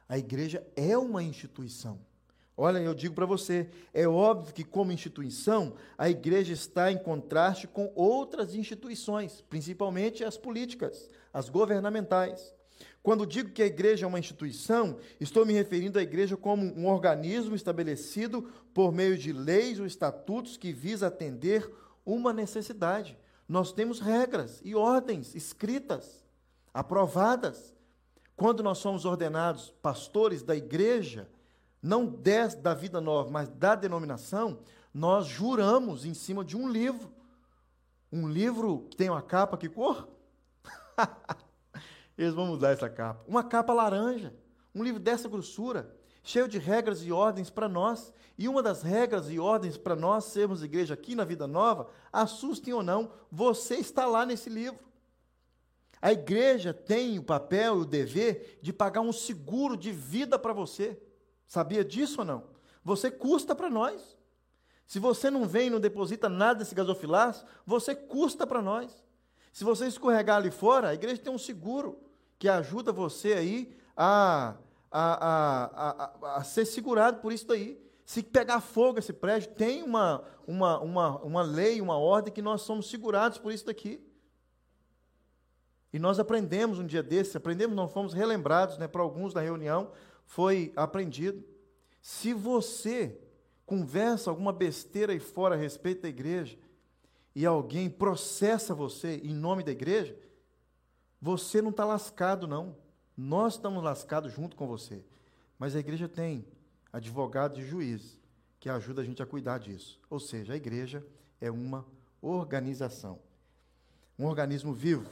a 0.09 0.19
igreja 0.19 0.67
é 0.75 0.97
uma 0.97 1.23
instituição. 1.23 1.99
Olha, 2.57 2.79
eu 2.79 2.95
digo 2.95 3.15
para 3.15 3.27
você, 3.27 3.69
é 3.93 4.09
óbvio 4.09 4.55
que, 4.55 4.65
como 4.65 4.91
instituição, 4.91 5.75
a 5.99 6.09
igreja 6.09 6.55
está 6.55 6.91
em 6.91 6.97
contraste 6.97 7.67
com 7.67 7.93
outras 7.95 8.55
instituições, 8.55 9.45
principalmente 9.51 10.25
as 10.25 10.39
políticas, 10.39 11.11
as 11.35 11.51
governamentais. 11.51 12.55
Quando 13.03 13.27
digo 13.27 13.51
que 13.51 13.63
a 13.63 13.67
igreja 13.67 14.05
é 14.05 14.09
uma 14.09 14.19
instituição, 14.19 14.99
estou 15.21 15.45
me 15.45 15.53
referindo 15.53 15.99
à 15.99 16.03
igreja 16.03 16.37
como 16.37 16.65
um 16.65 16.89
organismo 16.89 17.55
estabelecido 17.55 18.51
por 18.73 18.91
meio 18.91 19.19
de 19.19 19.33
leis 19.33 19.79
ou 19.79 19.87
estatutos 19.87 20.57
que 20.57 20.73
visa 20.73 21.09
atender 21.09 21.71
uma 22.05 22.33
necessidade. 22.33 23.19
Nós 23.49 23.73
temos 23.73 24.01
regras 24.01 24.61
e 24.65 24.75
ordens 24.75 25.35
escritas, 25.35 26.25
aprovadas. 26.75 27.76
Quando 28.37 28.63
nós 28.63 28.79
somos 28.79 29.07
ordenados 29.07 29.73
pastores 29.81 30.43
da 30.43 30.55
igreja, 30.55 31.29
não 31.83 32.07
des, 32.07 32.55
da 32.55 32.75
vida 32.75 33.01
nova, 33.01 33.31
mas 33.31 33.49
da 33.49 33.75
denominação, 33.75 34.59
nós 34.93 35.27
juramos 35.27 36.05
em 36.05 36.13
cima 36.13 36.45
de 36.45 36.57
um 36.57 36.69
livro. 36.69 37.11
Um 38.13 38.29
livro 38.29 38.87
que 38.91 38.97
tem 38.97 39.09
uma 39.09 39.23
capa 39.23 39.57
que 39.57 39.69
cor? 39.69 40.09
Eles 42.17 42.35
vão 42.35 42.47
mudar 42.47 42.71
essa 42.71 42.89
capa. 42.89 43.25
Uma 43.27 43.43
capa 43.43 43.73
laranja, 43.73 44.35
um 44.75 44.83
livro 44.83 45.01
dessa 45.01 45.29
grossura, 45.29 45.95
cheio 46.23 46.49
de 46.49 46.59
regras 46.59 47.03
e 47.03 47.13
ordens 47.13 47.49
para 47.49 47.69
nós. 47.69 48.13
E 48.37 48.49
uma 48.49 48.63
das 48.63 48.83
regras 48.83 49.31
e 49.31 49.39
ordens 49.39 49.79
para 49.79 49.97
nós 49.97 50.25
sermos 50.25 50.63
igreja 50.63 50.93
aqui 50.93 51.15
na 51.15 51.25
Vida 51.25 51.47
Nova, 51.47 51.89
assustem 52.13 52.75
ou 52.75 52.83
não, 52.83 53.11
você 53.31 53.77
está 53.77 54.07
lá 54.07 54.27
nesse 54.27 54.51
livro. 54.51 54.81
A 56.01 56.13
igreja 56.13 56.75
tem 56.75 57.19
o 57.19 57.23
papel 57.23 57.79
e 57.79 57.81
o 57.83 57.85
dever 57.85 58.59
de 58.61 58.73
pagar 58.73 59.01
um 59.01 59.13
seguro 59.13 59.77
de 59.77 59.93
vida 59.93 60.39
para 60.39 60.53
você. 60.53 61.01
Sabia 61.47 61.85
disso 61.85 62.21
ou 62.21 62.25
não? 62.25 62.45
Você 62.85 63.11
custa 63.11 63.55
para 63.55 63.71
nós. 63.71 64.17
Se 64.87 65.01
você 65.01 65.31
não 65.31 65.47
vem 65.47 65.67
e 65.67 65.71
não 65.71 65.81
deposita 65.81 66.29
nada 66.29 66.61
desse 66.61 66.75
gasofilaço, 66.75 67.45
você 67.65 67.95
custa 67.95 68.47
para 68.47 68.63
nós. 68.63 69.05
Se 69.53 69.65
você 69.65 69.87
escorregar 69.87 70.37
ali 70.37 70.51
fora, 70.51 70.91
a 70.91 70.95
igreja 70.95 71.21
tem 71.21 71.33
um 71.33 71.39
seguro 71.39 71.99
que 72.39 72.49
ajuda 72.49 72.93
você 72.93 73.33
aí 73.33 73.77
a, 73.97 74.55
a, 74.91 76.13
a, 76.23 76.37
a, 76.37 76.45
ser 76.45 76.67
segurado 76.67 77.21
por 77.21 77.33
isso 77.33 77.47
daí. 77.47 77.81
Se 78.05 78.23
pegar 78.23 78.61
fogo 78.61 78.99
esse 79.01 79.13
prédio, 79.13 79.55
tem 79.55 79.83
uma, 79.83 80.23
uma, 80.47 80.79
uma, 80.79 81.19
uma 81.23 81.43
lei, 81.43 81.81
uma 81.81 81.99
ordem 81.99 82.33
que 82.33 82.43
nós 82.43 82.63
somos 82.63 82.89
segurados 82.89 83.39
por 83.39 83.51
isso 83.51 83.67
daqui. 83.67 84.01
E 85.97 85.99
nós 85.99 86.19
aprendemos 86.19 86.79
um 86.79 86.87
dia 86.87 87.03
desse, 87.03 87.39
aprendemos, 87.39 87.75
não 87.75 87.89
fomos 87.89 88.13
relembrados, 88.13 88.77
né, 88.77 88.87
para 88.87 89.01
alguns 89.01 89.33
da 89.33 89.41
reunião, 89.41 89.93
foi 90.27 90.71
aprendido. 90.77 91.43
Se 92.03 92.35
você 92.35 93.19
conversa 93.65 94.29
alguma 94.29 94.53
besteira 94.53 95.15
aí 95.15 95.19
fora 95.19 95.55
a 95.55 95.59
respeito 95.59 96.03
da 96.03 96.09
igreja, 96.11 96.59
e 97.35 97.47
alguém 97.47 97.89
processa 97.89 98.75
você 98.75 99.23
em 99.25 99.33
nome 99.33 99.63
da 99.63 99.73
igreja, 99.73 100.15
você 101.19 101.63
não 101.63 101.71
está 101.71 101.87
lascado, 101.87 102.47
não. 102.47 102.77
Nós 103.17 103.55
estamos 103.55 103.83
lascados 103.83 104.31
junto 104.35 104.55
com 104.55 104.67
você. 104.67 105.03
Mas 105.59 105.75
a 105.75 105.81
igreja 105.81 106.07
tem 106.07 106.45
advogados 106.93 107.59
e 107.59 107.67
juízes 107.67 108.21
que 108.61 108.69
ajudam 108.69 109.03
a 109.03 109.07
gente 109.07 109.23
a 109.23 109.27
cuidar 109.27 109.57
disso. 109.57 109.99
Ou 110.11 110.21
seja, 110.21 110.53
a 110.53 110.57
igreja 110.57 111.03
é 111.41 111.51
uma 111.51 111.87
organização, 112.21 113.19
um 114.19 114.27
organismo 114.27 114.75
vivo. 114.75 115.09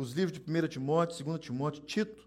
Os 0.00 0.12
livros 0.12 0.32
de 0.32 0.40
1 0.40 0.66
Timóteo, 0.66 1.22
2 1.22 1.40
Timóteo, 1.40 1.82
Tito, 1.82 2.26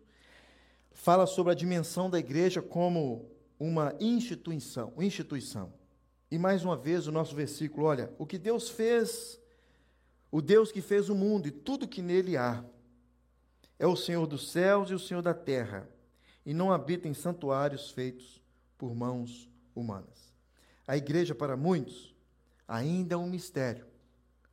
fala 0.91 1.25
sobre 1.25 1.53
a 1.53 1.55
dimensão 1.55 2.07
da 2.07 2.19
igreja 2.19 2.61
como 2.61 3.27
uma 3.59 3.95
instituição, 3.99 4.93
instituição. 4.99 5.73
E 6.29 6.37
mais 6.37 6.63
uma 6.63 6.77
vez 6.77 7.07
o 7.07 7.11
nosso 7.11 7.35
versículo, 7.35 7.87
olha, 7.87 8.13
o 8.19 8.27
que 8.27 8.37
Deus 8.37 8.69
fez, 8.69 9.41
o 10.29 10.39
Deus 10.39 10.71
que 10.71 10.83
fez 10.83 11.09
o 11.09 11.15
mundo 11.15 11.47
e 11.47 11.51
tudo 11.51 11.87
que 11.87 11.99
nele 11.99 12.37
há, 12.37 12.63
é 13.79 13.87
o 13.87 13.95
Senhor 13.95 14.27
dos 14.27 14.51
céus 14.51 14.91
e 14.91 14.93
o 14.93 14.99
Senhor 14.99 15.23
da 15.23 15.33
terra, 15.33 15.89
e 16.45 16.53
não 16.53 16.71
habita 16.71 17.07
em 17.07 17.13
santuários 17.15 17.89
feitos 17.89 18.39
por 18.77 18.93
mãos 18.93 19.49
humanas. 19.73 20.31
A 20.87 20.95
igreja, 20.95 21.33
para 21.33 21.57
muitos, 21.57 22.13
ainda 22.67 23.15
é 23.15 23.17
um 23.17 23.27
mistério. 23.27 23.87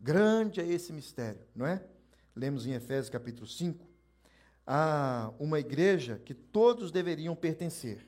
Grande 0.00 0.62
é 0.62 0.66
esse 0.66 0.90
mistério, 0.90 1.46
não 1.54 1.66
é? 1.66 1.84
Lemos 2.34 2.66
em 2.66 2.72
Efésios 2.72 3.10
capítulo 3.10 3.46
5. 3.46 3.86
Há 4.66 5.32
uma 5.38 5.58
igreja 5.58 6.20
que 6.24 6.34
todos 6.34 6.90
deveriam 6.90 7.34
pertencer, 7.34 8.06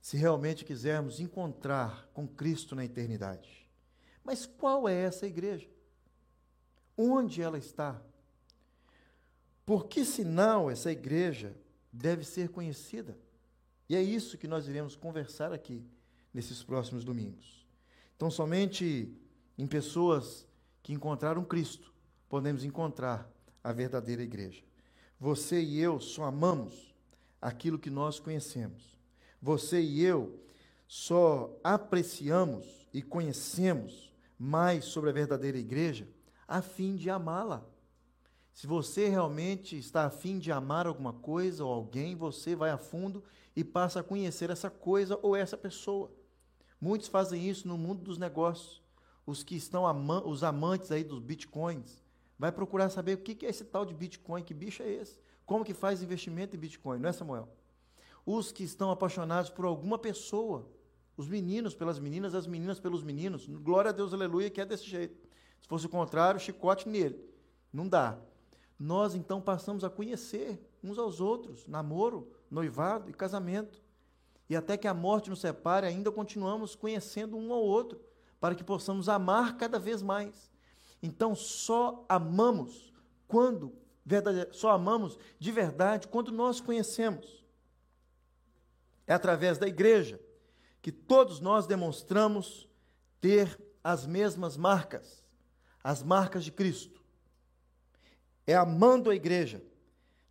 se 0.00 0.16
realmente 0.16 0.64
quisermos 0.64 1.20
encontrar 1.20 2.08
com 2.14 2.26
Cristo 2.26 2.74
na 2.74 2.84
eternidade. 2.84 3.68
Mas 4.22 4.46
qual 4.46 4.88
é 4.88 4.94
essa 4.94 5.26
igreja? 5.26 5.68
Onde 6.96 7.42
ela 7.42 7.58
está? 7.58 8.00
Por 9.66 9.86
que 9.86 10.04
sinal 10.04 10.70
essa 10.70 10.90
igreja 10.90 11.56
deve 11.92 12.24
ser 12.24 12.48
conhecida? 12.48 13.18
E 13.88 13.96
é 13.96 14.02
isso 14.02 14.38
que 14.38 14.48
nós 14.48 14.66
iremos 14.66 14.96
conversar 14.96 15.52
aqui 15.52 15.84
nesses 16.32 16.62
próximos 16.62 17.04
domingos. 17.04 17.66
Então, 18.16 18.30
somente 18.30 19.14
em 19.56 19.66
pessoas 19.66 20.46
que 20.82 20.92
encontraram 20.92 21.44
Cristo 21.44 21.93
podemos 22.28 22.64
encontrar 22.64 23.30
a 23.62 23.72
verdadeira 23.72 24.22
igreja. 24.22 24.62
Você 25.18 25.60
e 25.60 25.80
eu 25.80 26.00
só 26.00 26.24
amamos 26.24 26.94
aquilo 27.40 27.78
que 27.78 27.90
nós 27.90 28.18
conhecemos. 28.18 28.98
Você 29.40 29.80
e 29.80 30.02
eu 30.02 30.40
só 30.86 31.58
apreciamos 31.62 32.86
e 32.92 33.02
conhecemos 33.02 34.12
mais 34.38 34.84
sobre 34.84 35.10
a 35.10 35.12
verdadeira 35.12 35.58
igreja 35.58 36.08
a 36.46 36.60
fim 36.60 36.96
de 36.96 37.08
amá-la. 37.08 37.64
Se 38.52 38.66
você 38.66 39.08
realmente 39.08 39.76
está 39.76 40.04
afim 40.04 40.38
de 40.38 40.52
amar 40.52 40.86
alguma 40.86 41.12
coisa 41.12 41.64
ou 41.64 41.72
alguém, 41.72 42.14
você 42.14 42.54
vai 42.54 42.70
a 42.70 42.78
fundo 42.78 43.24
e 43.56 43.64
passa 43.64 44.00
a 44.00 44.04
conhecer 44.04 44.50
essa 44.50 44.70
coisa 44.70 45.18
ou 45.22 45.34
essa 45.34 45.56
pessoa. 45.56 46.12
Muitos 46.80 47.08
fazem 47.08 47.48
isso 47.48 47.66
no 47.66 47.76
mundo 47.76 48.02
dos 48.02 48.18
negócios. 48.18 48.82
Os 49.26 49.42
que 49.42 49.56
estão 49.56 49.86
ama 49.86 50.24
os 50.24 50.44
amantes 50.44 50.92
aí 50.92 51.02
dos 51.02 51.18
bitcoins, 51.18 52.03
vai 52.38 52.52
procurar 52.52 52.88
saber 52.90 53.14
o 53.14 53.18
que 53.18 53.44
é 53.44 53.48
esse 53.48 53.64
tal 53.64 53.84
de 53.84 53.94
bitcoin, 53.94 54.42
que 54.42 54.54
bicho 54.54 54.82
é 54.82 54.90
esse? 54.90 55.20
Como 55.46 55.64
que 55.64 55.74
faz 55.74 56.02
investimento 56.02 56.56
em 56.56 56.58
bitcoin, 56.58 56.98
não 56.98 57.08
é 57.08 57.12
Samuel? 57.12 57.48
Os 58.24 58.50
que 58.50 58.64
estão 58.64 58.90
apaixonados 58.90 59.50
por 59.50 59.64
alguma 59.64 59.98
pessoa, 59.98 60.66
os 61.16 61.28
meninos 61.28 61.74
pelas 61.74 61.98
meninas, 61.98 62.34
as 62.34 62.46
meninas 62.46 62.80
pelos 62.80 63.02
meninos, 63.02 63.46
glória 63.46 63.90
a 63.90 63.92
Deus, 63.92 64.12
aleluia, 64.14 64.50
que 64.50 64.60
é 64.60 64.64
desse 64.64 64.84
jeito. 64.84 65.16
Se 65.60 65.68
fosse 65.68 65.86
o 65.86 65.90
contrário, 65.90 66.40
chicote 66.40 66.88
nele. 66.88 67.18
Não 67.72 67.88
dá 67.88 68.18
nós 68.78 69.14
então 69.14 69.40
passamos 69.40 69.84
a 69.84 69.90
conhecer 69.90 70.60
uns 70.82 70.98
aos 70.98 71.20
outros, 71.20 71.66
namoro, 71.66 72.30
noivado 72.50 73.10
e 73.10 73.14
casamento. 73.14 73.82
E 74.48 74.54
até 74.54 74.76
que 74.76 74.86
a 74.86 74.92
morte 74.92 75.30
nos 75.30 75.40
separe, 75.40 75.86
ainda 75.86 76.12
continuamos 76.12 76.74
conhecendo 76.74 77.36
um 77.36 77.52
ao 77.52 77.62
outro, 77.62 77.98
para 78.38 78.54
que 78.54 78.62
possamos 78.62 79.08
amar 79.08 79.56
cada 79.56 79.78
vez 79.78 80.02
mais. 80.02 80.52
Então, 81.06 81.34
só 81.34 82.02
amamos 82.08 82.90
quando 83.28 83.76
verdade, 84.02 84.56
só 84.56 84.70
amamos 84.70 85.18
de 85.38 85.52
verdade 85.52 86.08
quando 86.08 86.32
nós 86.32 86.62
conhecemos. 86.62 87.44
É 89.06 89.12
através 89.12 89.58
da 89.58 89.68
igreja 89.68 90.18
que 90.80 90.90
todos 90.90 91.40
nós 91.40 91.66
demonstramos 91.66 92.66
ter 93.20 93.60
as 93.82 94.06
mesmas 94.06 94.56
marcas, 94.56 95.22
as 95.82 96.02
marcas 96.02 96.42
de 96.42 96.50
Cristo. 96.50 97.02
É 98.46 98.54
amando 98.54 99.10
a 99.10 99.14
igreja 99.14 99.62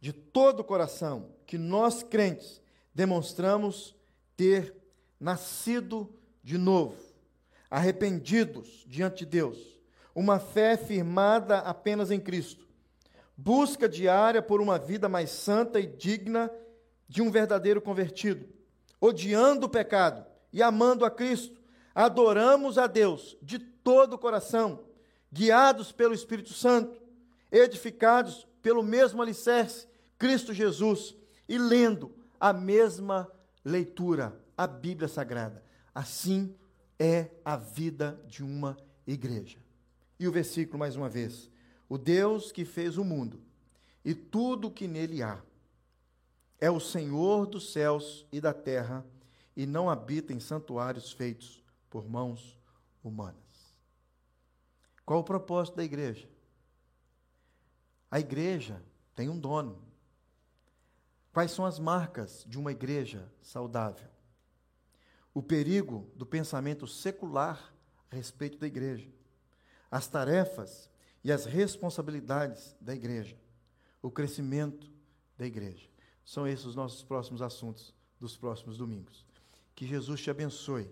de 0.01 0.11
todo 0.11 0.61
o 0.61 0.63
coração 0.63 1.35
que 1.45 1.55
nós 1.59 2.01
crentes 2.01 2.59
demonstramos 2.95 3.95
ter 4.35 4.75
nascido 5.19 6.11
de 6.41 6.57
novo, 6.57 6.97
arrependidos 7.69 8.83
diante 8.87 9.19
de 9.19 9.27
Deus, 9.27 9.72
uma 10.15 10.39
fé 10.39 10.77
firmada 10.77 11.59
apenas 11.59 12.11
em 12.11 12.19
Cristo, 12.19 12.67
busca 13.35 13.89
diária 13.89 14.41
por 14.41 14.61
uma 14.61 14.77
vida 14.77 15.09
mais 15.09 15.29
santa 15.29 15.79
e 15.79 15.87
digna 15.87 16.51
de 17.07 17.21
um 17.21 17.31
verdadeiro 17.31 17.81
convertido, 17.81 18.47
odiando 18.99 19.65
o 19.65 19.69
pecado 19.69 20.25
e 20.51 20.61
amando 20.61 21.05
a 21.05 21.11
Cristo, 21.11 21.61
adoramos 21.93 22.77
a 22.77 22.87
Deus 22.87 23.37
de 23.41 23.59
todo 23.59 24.13
o 24.13 24.19
coração, 24.19 24.85
guiados 25.31 25.91
pelo 25.91 26.13
Espírito 26.13 26.53
Santo, 26.53 27.01
edificados 27.51 28.47
pelo 28.61 28.81
mesmo 28.81 29.21
alicerce, 29.21 29.87
Cristo 30.17 30.53
Jesus, 30.53 31.15
e 31.49 31.57
lendo 31.57 32.15
a 32.39 32.53
mesma 32.53 33.29
leitura, 33.63 34.39
a 34.57 34.65
Bíblia 34.65 35.07
Sagrada. 35.07 35.63
Assim 35.93 36.55
é 36.97 37.29
a 37.43 37.57
vida 37.57 38.19
de 38.27 38.43
uma 38.43 38.77
igreja. 39.05 39.62
E 40.23 40.27
o 40.27 40.31
versículo 40.31 40.79
mais 40.79 40.95
uma 40.95 41.09
vez: 41.09 41.51
O 41.89 41.97
Deus 41.97 42.49
que 42.49 42.63
fez 42.63 42.97
o 42.97 43.03
mundo 43.03 43.41
e 44.05 44.15
tudo 44.15 44.69
o 44.69 44.71
que 44.71 44.87
nele 44.87 45.21
há 45.21 45.43
é 46.61 46.71
o 46.71 46.79
Senhor 46.79 47.45
dos 47.45 47.73
céus 47.73 48.25
e 48.31 48.39
da 48.39 48.53
terra 48.53 49.05
e 49.53 49.65
não 49.65 49.89
habita 49.89 50.31
em 50.31 50.39
santuários 50.39 51.11
feitos 51.11 51.61
por 51.89 52.07
mãos 52.07 52.57
humanas. 53.03 53.35
Qual 55.05 55.19
o 55.19 55.25
propósito 55.25 55.75
da 55.75 55.83
igreja? 55.83 56.29
A 58.09 58.17
igreja 58.17 58.81
tem 59.13 59.27
um 59.27 59.37
dono. 59.37 59.77
Quais 61.33 61.51
são 61.51 61.65
as 61.65 61.79
marcas 61.79 62.45
de 62.47 62.57
uma 62.57 62.71
igreja 62.71 63.29
saudável? 63.41 64.07
O 65.33 65.43
perigo 65.43 66.09
do 66.15 66.25
pensamento 66.25 66.87
secular 66.87 67.75
a 68.09 68.15
respeito 68.15 68.57
da 68.57 68.67
igreja. 68.67 69.11
As 69.93 70.07
tarefas 70.07 70.89
e 71.23 71.31
as 71.31 71.45
responsabilidades 71.45 72.75
da 72.81 72.95
igreja. 72.95 73.37
O 74.01 74.09
crescimento 74.09 74.91
da 75.37 75.45
igreja. 75.45 75.87
São 76.25 76.47
esses 76.47 76.65
os 76.65 76.75
nossos 76.75 77.03
próximos 77.03 77.43
assuntos 77.43 77.93
dos 78.19 78.35
próximos 78.35 78.79
domingos. 78.79 79.23
Que 79.75 79.85
Jesus 79.85 80.19
te 80.19 80.31
abençoe 80.31 80.89